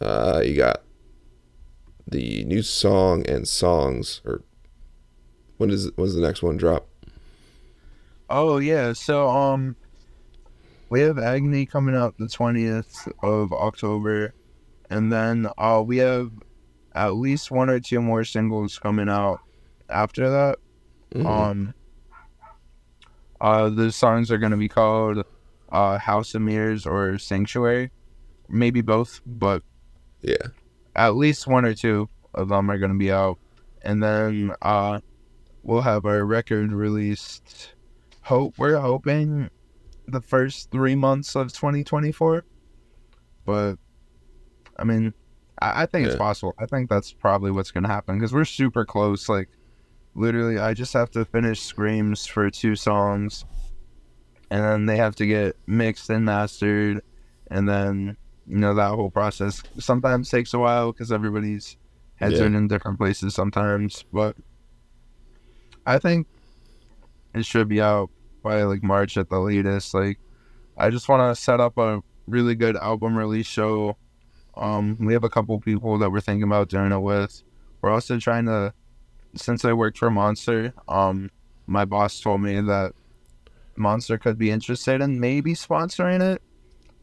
[0.00, 0.82] Uh, you got
[2.06, 4.42] the new song and songs, or
[5.58, 6.88] when does when's the next one drop?
[8.30, 9.76] Oh yeah, so um,
[10.90, 14.34] we have Agony coming out the twentieth of October,
[14.90, 16.30] and then uh we have
[16.94, 19.40] at least one or two more singles coming out
[19.88, 20.58] after that.
[21.14, 21.26] Mhm.
[21.26, 21.74] Um,
[23.40, 25.24] uh, the songs are gonna be called
[25.70, 27.90] uh House of Mirrors or Sanctuary,
[28.48, 29.62] maybe both, but
[30.22, 30.48] yeah,
[30.96, 33.38] at least one or two of them are gonna be out,
[33.82, 35.00] and then uh,
[35.62, 37.74] we'll have our record released.
[38.22, 39.48] Hope we're hoping
[40.10, 42.44] the first three months of 2024,
[43.44, 43.76] but
[44.78, 45.12] I mean,
[45.60, 46.54] I, I think it's possible.
[46.58, 49.28] I think that's probably what's gonna happen because we're super close.
[49.28, 49.48] Like,
[50.14, 53.44] literally, I just have to finish screams for two songs,
[54.50, 57.02] and then they have to get mixed and mastered,
[57.50, 61.76] and then you know that whole process sometimes takes a while because everybody's
[62.14, 62.44] heads Yeah.
[62.44, 64.34] are in different places sometimes but
[65.86, 66.26] I think
[67.34, 68.10] it should be out
[68.42, 69.94] by like March at the latest.
[69.94, 70.18] Like,
[70.76, 73.96] I just want to set up a really good album release show.
[74.56, 77.42] Um, we have a couple people that we're thinking about doing it with.
[77.80, 78.72] We're also trying to,
[79.34, 81.30] since I worked for Monster, um,
[81.66, 82.92] my boss told me that
[83.76, 86.42] Monster could be interested in maybe sponsoring it.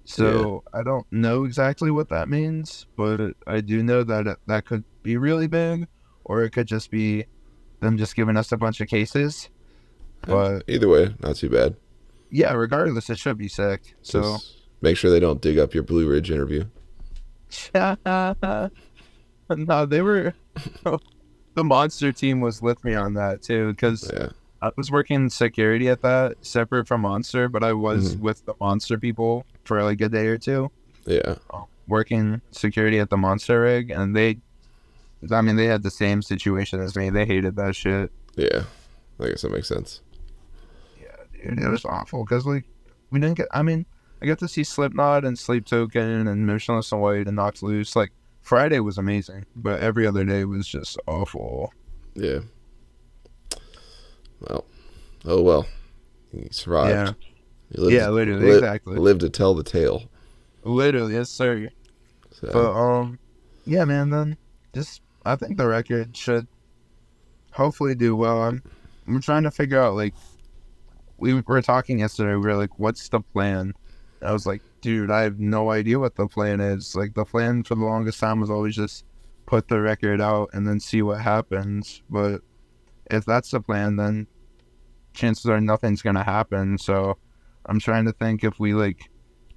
[0.03, 4.65] So I don't know exactly what that means, but I do know that it, that
[4.65, 5.87] could be really big,
[6.25, 7.25] or it could just be
[7.79, 9.49] them just giving us a bunch of cases.
[10.27, 11.75] But Either way, not too bad.
[12.29, 13.95] yeah, regardless, it should be sick.
[14.01, 16.65] So Just make sure they don't dig up your Blue Ridge interview.
[17.73, 18.69] no,
[19.85, 20.33] they were
[21.53, 24.29] the monster team was with me on that too because Yeah.
[24.61, 28.23] I was working security at that separate from Monster, but I was mm-hmm.
[28.23, 30.71] with the Monster people for like a day or two.
[31.05, 31.35] Yeah.
[31.53, 34.37] Um, working security at the Monster rig, and they,
[35.29, 37.11] I mean, they had the same situation as me.
[37.11, 38.11] They hated that shit.
[38.35, 38.63] Yeah.
[39.19, 40.01] I guess that makes sense.
[41.49, 42.63] Dude, it was awful because like
[43.11, 43.47] we didn't get.
[43.51, 43.85] I mean,
[44.21, 47.95] I got to see Slipknot and Sleep Token and Motionless In White and Knocked Loose.
[47.95, 51.73] Like Friday was amazing, but every other day was just awful.
[52.15, 52.39] Yeah.
[54.41, 54.65] Well.
[55.25, 55.67] Oh well.
[56.31, 57.17] You survived.
[57.71, 58.97] Yeah, You Yeah, literally, li- exactly.
[58.97, 60.09] Lived to tell the tale.
[60.63, 61.69] literally, yes, sir.
[62.31, 63.19] So, But um,
[63.65, 64.09] yeah, man.
[64.09, 64.37] Then
[64.73, 66.47] just I think the record should
[67.51, 68.43] hopefully do well.
[68.43, 68.61] I'm
[69.07, 70.13] I'm trying to figure out like
[71.17, 72.35] we were talking yesterday.
[72.35, 73.73] We were like, what's the plan?
[74.21, 76.95] I was like, dude, I have no idea what the plan is.
[76.95, 79.05] Like the plan for the longest time was always just
[79.45, 82.01] put the record out and then see what happens.
[82.09, 82.41] But
[83.11, 84.27] if that's the plan, then
[85.13, 86.77] chances are nothing's gonna happen.
[86.77, 87.17] So
[87.65, 89.09] I'm trying to think if we like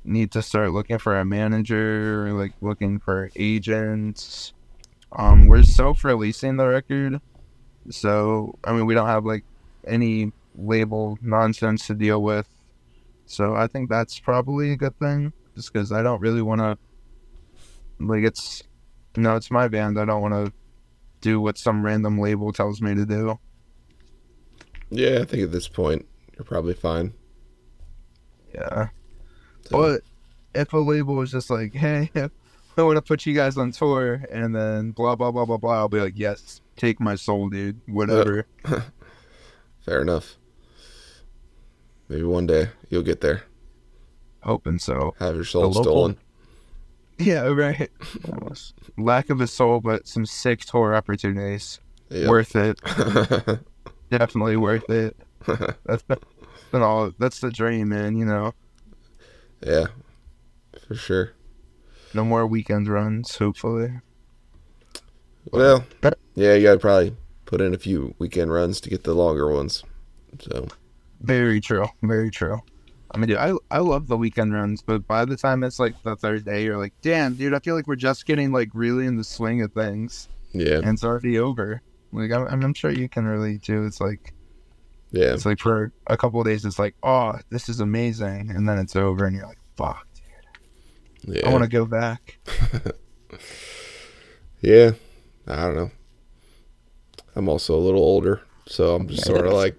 [0.05, 4.53] need to start looking for a manager, like looking for agents.
[5.13, 7.21] Um, we're self releasing the record,
[7.91, 9.45] so I mean we don't have like
[9.87, 12.49] any label nonsense to deal with.
[13.27, 16.79] So I think that's probably a good thing, just because I don't really want to.
[18.01, 18.63] Like it's,
[19.17, 19.99] no, it's my band.
[19.99, 20.53] I don't want to
[21.21, 23.39] do what some random label tells me to do.
[24.91, 26.07] yeah, I think at this point
[26.37, 27.13] you're probably fine.
[28.55, 28.89] Yeah.
[29.67, 30.03] So, But
[30.55, 32.11] if a label was just like, hey,
[32.77, 35.79] I want to put you guys on tour and then blah, blah, blah, blah, blah,
[35.79, 37.77] I'll be like, yes, take my soul, dude.
[37.77, 38.47] Uh, whatever.
[39.85, 40.38] fair enough.
[42.09, 43.43] Maybe one day you'll get there.
[44.43, 45.15] Hoping so.
[45.19, 46.17] Have your soul local- stolen.
[47.19, 47.91] Yeah, right.
[48.99, 51.81] Lack of a soul, but some sick tour opportunities.
[52.11, 52.29] Yep.
[52.29, 52.81] Worth it.
[54.11, 55.17] Definitely worth it.
[55.85, 57.11] That's been, all.
[57.19, 58.17] That's the dream, man.
[58.17, 58.55] You know,
[59.67, 59.87] yeah.
[60.87, 61.33] For sure.
[62.15, 63.37] no more weekend runs.
[63.37, 63.91] Hopefully.
[65.53, 69.15] Well, But- yeah, you gotta probably put in a few weekend runs to get the
[69.15, 69.83] longer ones.
[70.41, 70.69] So
[71.21, 71.87] Very true.
[72.03, 72.61] Very true.
[73.11, 76.01] I mean, dude, I I love the weekend runs, but by the time it's like
[76.03, 79.07] the third day, you're like, damn, dude, I feel like we're just getting like really
[79.07, 81.81] in the swing of things, yeah, and it's already over.
[82.12, 83.87] Like I'm, I'm sure you can relate to.
[83.87, 84.35] It's like
[85.11, 88.69] yeah, it's like for a couple of days, it's like, oh, this is amazing, and
[88.69, 90.07] then it's over, and you're like, fuck,
[91.25, 91.49] dude, yeah.
[91.49, 92.39] I want to go back.
[94.61, 94.93] Yeah,
[95.47, 95.91] I don't know.
[97.37, 99.35] I'm also a little older, so I'm just Yeah.
[99.35, 99.77] sort of like,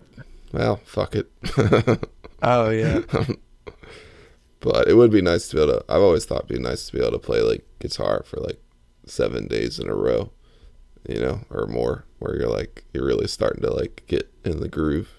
[0.52, 1.30] well, fuck it.
[2.42, 3.02] Oh yeah,
[4.60, 5.86] but it would be nice to be able to.
[5.90, 8.62] I've always thought it'd be nice to be able to play like guitar for like
[9.06, 10.32] seven days in a row,
[11.08, 14.70] you know, or more, where you're like you're really starting to like get in the
[14.70, 15.10] groove,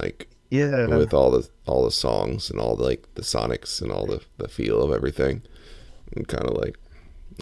[0.00, 0.86] like yeah.
[0.86, 4.20] with all the all the songs and all the, like the sonics and all the
[4.38, 5.42] the feel of everything,
[6.14, 6.76] and kind of like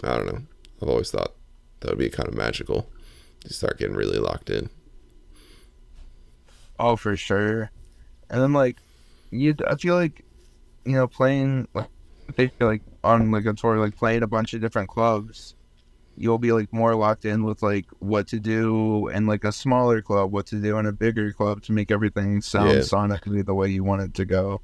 [0.03, 0.41] I don't know.
[0.81, 1.33] I've always thought
[1.79, 2.87] that would be kind of magical.
[3.43, 4.69] You start getting really locked in.
[6.79, 7.71] Oh, for sure.
[8.29, 8.77] And then like,
[9.31, 10.23] you, I feel like,
[10.85, 11.89] you know, playing like,
[12.29, 15.55] I feel like on like a tour, like playing a bunch of different clubs,
[16.17, 20.01] you'll be like more locked in with like what to do in like a smaller
[20.01, 22.79] club, what to do in a bigger club to make everything sound Yeah.
[22.81, 24.61] sonically the way you want it to go.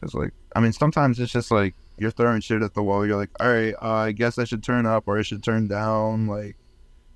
[0.00, 3.06] Because like, I mean, sometimes it's just like you're throwing shit at the wall.
[3.06, 5.68] You're like, all right, uh, I guess I should turn up or I should turn
[5.68, 6.26] down.
[6.26, 6.56] Like,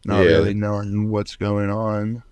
[0.05, 0.29] not Yeah.
[0.29, 2.23] really knowing what's going on.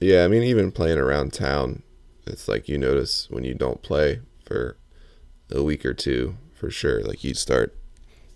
[0.00, 1.82] Yeah, I mean, even playing around town,
[2.26, 4.76] it's like you notice when you don't play for
[5.50, 7.02] a week or two, for sure.
[7.02, 7.74] Like you start,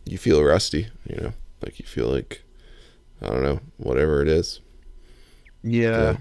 [0.05, 1.33] you feel rusty, you know,
[1.63, 2.43] like you feel like,
[3.21, 4.61] I don't know, whatever it is.
[5.63, 6.13] Yeah.
[6.13, 6.17] Yeah.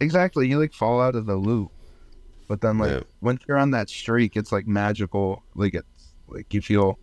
[0.00, 0.48] Exactly.
[0.48, 1.70] You like fall out of the loop.
[2.48, 3.00] But then like Yeah.
[3.20, 5.42] once you're on that streak, it's like magical.
[5.54, 6.98] Like it's like you feel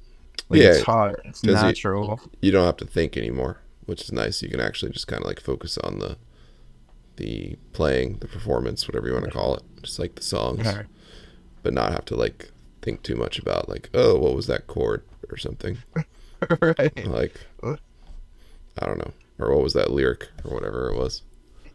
[0.50, 1.16] like Yeah, it's hot.
[1.26, 2.20] It's 'cause you- natural.
[2.42, 4.42] You don't have to think anymore, which is nice.
[4.42, 6.18] You can actually just kind of like focus on the,
[7.20, 10.66] the playing, the performance, whatever you want to call it, just like the songs,
[11.62, 12.52] but not have to like
[12.82, 15.78] think too much about like, oh, what was that chord or something.
[16.62, 17.06] right.
[17.06, 21.22] Like, I don't know, or what was that lyric or whatever it was.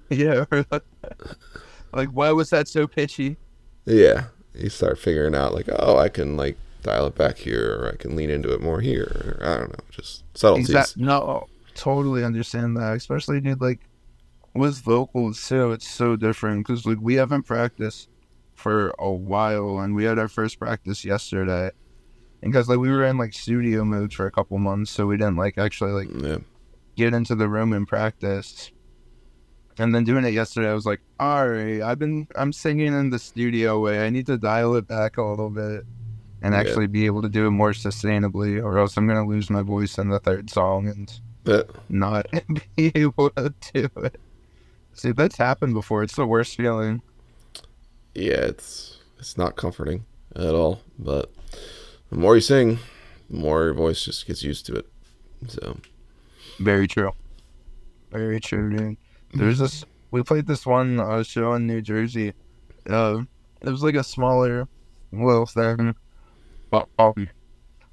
[0.09, 0.47] Yeah.
[1.93, 3.37] like, why was that so pitchy?
[3.85, 4.25] Yeah,
[4.55, 7.97] you start figuring out like, oh, I can like dial it back here, or I
[7.97, 9.39] can lean into it more here.
[9.41, 10.71] Or, I don't know, just subtleties.
[10.71, 12.95] Exact- no, totally understand that.
[12.95, 13.81] Especially, dude, like
[14.55, 18.09] with vocals too, it's so different because like we haven't practiced
[18.55, 21.71] for a while, and we had our first practice yesterday.
[22.43, 25.17] And because like we were in like studio mode for a couple months, so we
[25.17, 26.39] didn't like actually like mm, Yeah,
[26.97, 28.71] get into the room and practice.
[29.77, 33.11] And then doing it yesterday, I was like, all right, I've been, I'm singing in
[33.11, 34.07] the studio way.
[34.07, 35.83] I need to dial it back a little bit
[36.41, 36.61] and Yeah.
[36.61, 39.63] actually be able to do it more sustainably, or else I'm going to lose my
[39.63, 42.27] voice in the third song and but not
[42.77, 44.21] be able to do it.
[44.95, 46.03] See, that's happened before.
[46.03, 47.03] It's the worst feeling.
[48.15, 50.05] yeah, it's it's not comforting
[50.37, 50.81] at all.
[50.99, 51.33] But
[52.11, 52.79] the more you sing,
[53.29, 54.87] the more your voice just gets used to it.
[55.49, 55.79] So
[56.59, 57.13] Very true.
[58.11, 58.97] Very true, dude.
[59.35, 59.85] There's this.
[60.11, 62.33] We played this one uh, show in New Jersey.
[62.89, 63.23] Uh,
[63.61, 64.69] it was like a smaller,
[65.11, 65.97] little thing,
[66.71, 67.29] but um,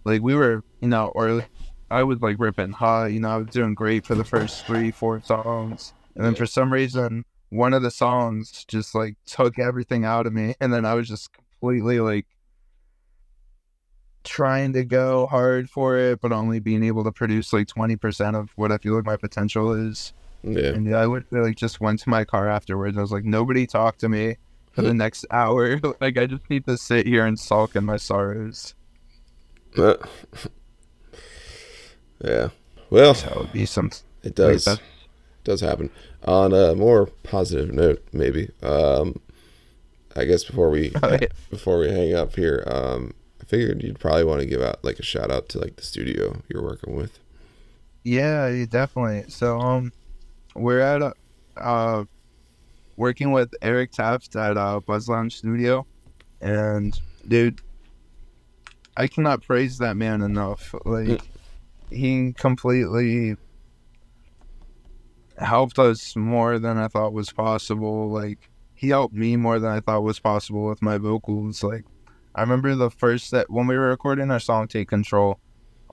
[0.03, 1.43] like we were, you know, or
[1.89, 3.05] I was like ripping hot.
[3.05, 6.45] You know, I was doing great for the first three, four songs, and then for
[6.45, 10.85] some reason, one of the songs just like took everything out of me, and then
[10.85, 12.25] I was just completely like
[14.23, 18.49] trying to go hard for it, but only being able to produce like 20% of
[18.55, 20.13] what I feel like my potential is.
[20.43, 22.97] yeah, And I would like just went to my car afterwards.
[22.97, 24.35] I was like, nobody talk to me
[24.73, 25.79] for the next hour.
[26.01, 28.75] like, I just need to sit here and sulk in my sorrows.
[29.75, 29.95] Uh,
[32.23, 32.49] yeah.
[32.91, 33.89] Well, That would be some.
[34.23, 34.81] it does that-
[35.43, 35.89] does happen.
[36.23, 38.49] On a more positive note, maybe.
[38.61, 39.19] Um,
[40.15, 41.27] I guess before we Oh, yeah.
[41.49, 44.99] before we hang up here, um, I figured you'd probably want to give out like
[44.99, 47.19] a shout out to like the studio you're working with.
[48.03, 49.25] Yeah, yeah, definitely.
[49.29, 49.91] So, um,
[50.55, 51.13] we're at a,
[51.57, 52.05] uh,
[52.97, 55.85] working with Eric Taft at uh, Buzz Lounge Studio,
[56.41, 57.61] and dude,
[58.97, 60.73] I cannot praise that man enough.
[60.83, 61.21] Like,
[61.91, 63.37] he completely
[65.41, 68.09] helped us more than I thought was possible.
[68.09, 71.63] Like, he helped me more than I thought was possible with my vocals.
[71.63, 71.85] Like,
[72.33, 75.39] I remember the first that when we were recording our song "Take Control."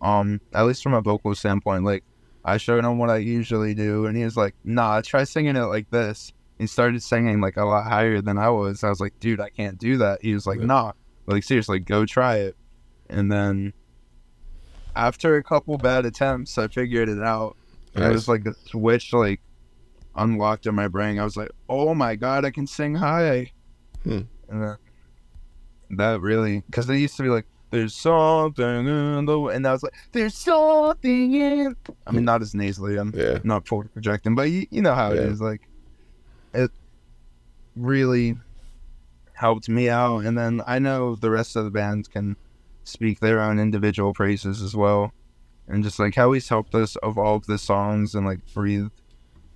[0.01, 2.05] Um, at least from a vocal standpoint, like
[2.45, 5.65] I showed him what I usually do, and he was like, "Nah, try singing it
[5.65, 8.85] like this." He started singing like a lot higher than I was.
[8.85, 10.61] I was like, "Dude, I can't do that." He was like.
[10.61, 10.93] "Nah,
[11.27, 12.57] like seriously, go try it."
[13.11, 13.73] And then
[14.95, 17.57] after a couple bad attempts, I figured it out.
[17.95, 19.41] And it was like a switch like
[20.15, 21.19] unlocked in my brain.
[21.19, 23.53] I was like, "Oh my god, I can sing high!"
[24.05, 24.23] Hmm.
[24.49, 24.77] And then
[25.91, 29.73] that really, because they used to be like, "There's something in the," way," and I
[29.73, 31.77] was like, "There's something in."
[32.07, 32.97] I mean, not as nasally.
[32.97, 33.39] I'm Yeah.
[33.45, 35.29] not forward projecting, but you, you know how it Yeah.
[35.29, 35.41] is.
[35.41, 35.63] Like,
[36.55, 36.71] it
[37.77, 38.37] really
[39.35, 42.37] helped me out, and then I know the rest of the band can
[42.85, 45.13] speak their own individual praises as well,
[45.69, 48.89] and just like how he's helped us evolve the songs and like breathe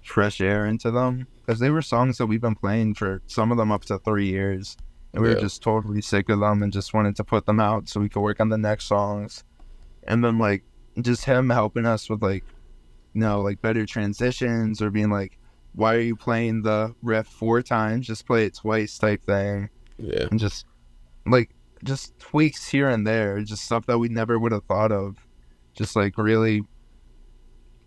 [0.02, 1.26] fresh air into them.
[1.44, 4.28] Because they were songs that we've been playing for some of them up to three
[4.28, 4.76] years,
[5.12, 7.88] and we were just totally sick of them and just wanted to put them out
[7.88, 9.42] so we could work on the next songs,
[10.04, 10.62] and then like
[11.00, 12.44] just him helping us with like
[13.14, 15.38] you know like better transitions or being like
[15.74, 18.06] why are you playing the riff four times?
[18.06, 19.70] Just play it twice type thing.
[19.98, 20.26] Yeah.
[20.30, 20.66] and just
[21.26, 21.50] like
[21.84, 25.16] just tweaks here and there just stuff that we never would have thought of
[25.74, 26.62] just like really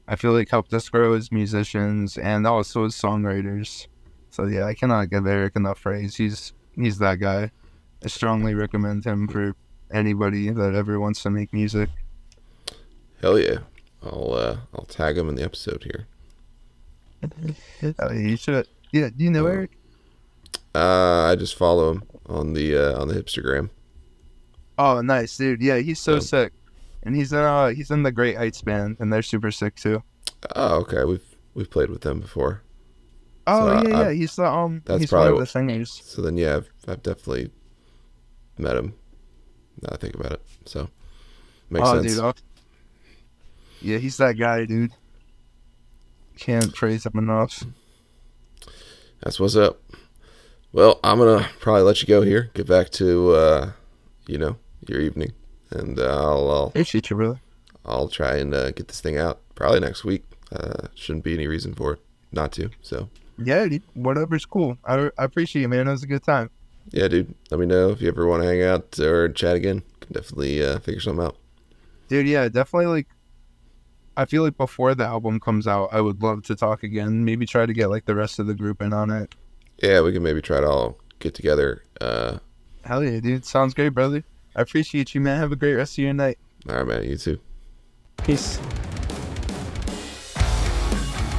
[0.08, 3.88] i feel like helped us grow as musicians and also as songwriters
[4.30, 7.50] so yeah i cannot give eric enough praise he's he's that guy
[8.04, 9.56] i strongly recommend him for
[9.92, 11.90] anybody that ever wants to make music
[13.22, 13.60] Hell yeah.
[14.04, 16.06] I'll uh I'll tag him in the episode here.
[17.24, 19.72] Uh, you should yeah do you know Uh, eric
[20.76, 23.70] Uh I just follow him on the uh on the Hipstergram.
[24.78, 25.62] Oh, nice, dude.
[25.62, 26.20] Yeah, he's so Yeah.
[26.20, 26.54] sick,
[27.06, 30.04] and he's in uh he's in the Great Heights band, and they're super sick too.
[30.56, 31.04] Oh, okay.
[31.06, 32.62] We've we've played with them before.
[33.48, 34.12] Oh So, yeah, I- yeah.
[34.12, 36.02] He's the um that's he's one probably of the singers.
[36.04, 37.52] So then yeah, I've, I've definitely
[38.58, 38.94] met him.
[39.82, 40.42] Now I think about it.
[40.66, 40.90] So
[41.70, 42.16] makes oh, sense.
[42.16, 42.24] dude.
[42.24, 42.34] oh.
[43.82, 44.92] Yeah, he's that guy, dude.
[46.40, 47.64] Can't praise him enough.
[49.22, 49.80] That's what's up.
[50.72, 52.50] Well, I'm gonna probably let you go here.
[52.54, 53.72] Get back to uh,
[54.28, 55.32] you know your evening,
[55.72, 57.40] and uh, I'll I'll, Appreciate you, brother.
[57.86, 60.24] I'll try and uh, get this thing out probably next week.
[60.52, 62.00] Uh, shouldn't be any reason for it
[62.32, 62.70] not to.
[62.82, 64.78] So Yeah, dude, whatever's cool.
[64.86, 65.88] I, I appreciate it, man.
[65.88, 66.50] It was a good time.
[66.92, 67.34] Yeah, dude.
[67.50, 69.84] Let me know if you ever want to hang out or chat again.
[70.02, 71.38] Can definitely uh, figure something out.
[72.08, 73.08] Dude, yeah, definitely like
[74.18, 77.26] I feel like before the album comes out, I would love to talk again.
[77.26, 79.34] Maybe try to get like the rest of the group in on it.
[79.82, 81.84] Yeah, we can maybe try to all get together.
[82.00, 82.38] Uh,
[82.84, 83.46] Hell yeah, dude.
[83.46, 84.24] Sounds great, brother.
[84.56, 85.38] I appreciate you, man.
[85.40, 86.38] Have a great rest of your night.
[86.70, 87.04] all right, man.
[87.04, 87.40] You too.
[88.24, 88.60] Peace.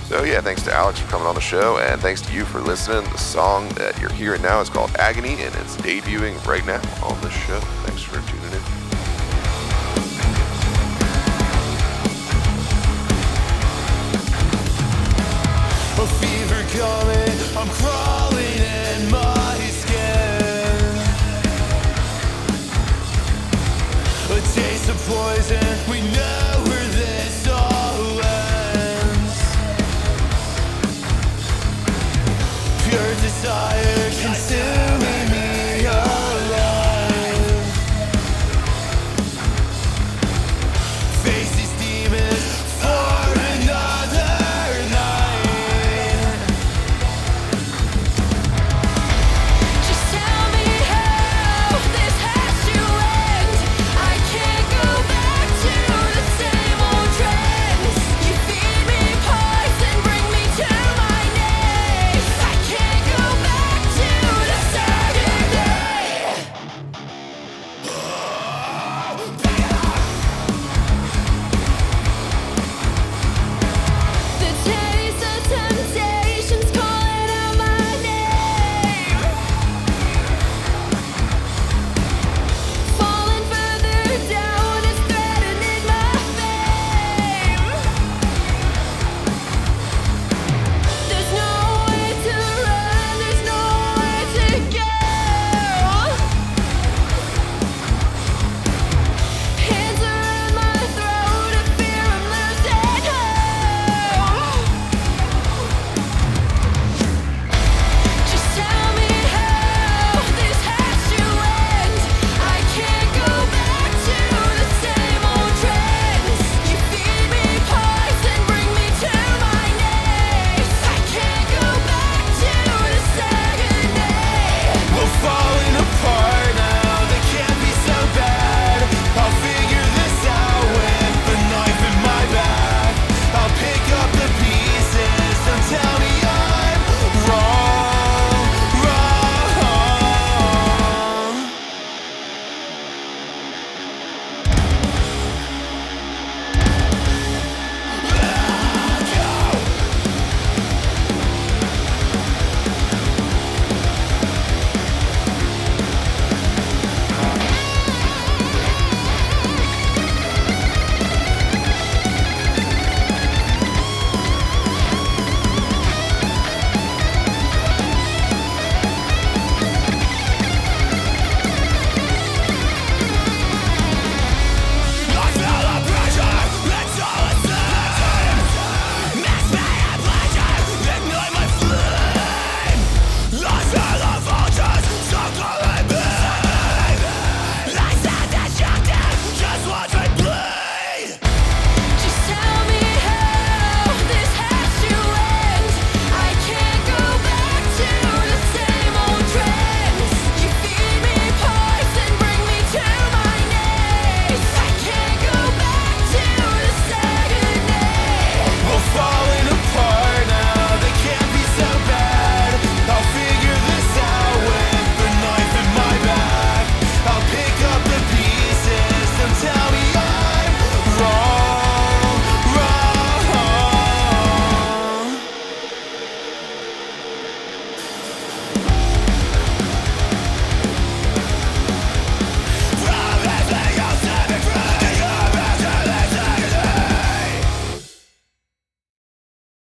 [0.09, 2.61] So yeah, thanks to Alex for coming on the show, and thanks to you for
[2.61, 3.03] listening.
[3.11, 7.21] The song that you're hearing now is called Agony, and it's debuting right now on
[7.23, 7.59] the show.
[7.85, 8.76] Thanks for tuning in.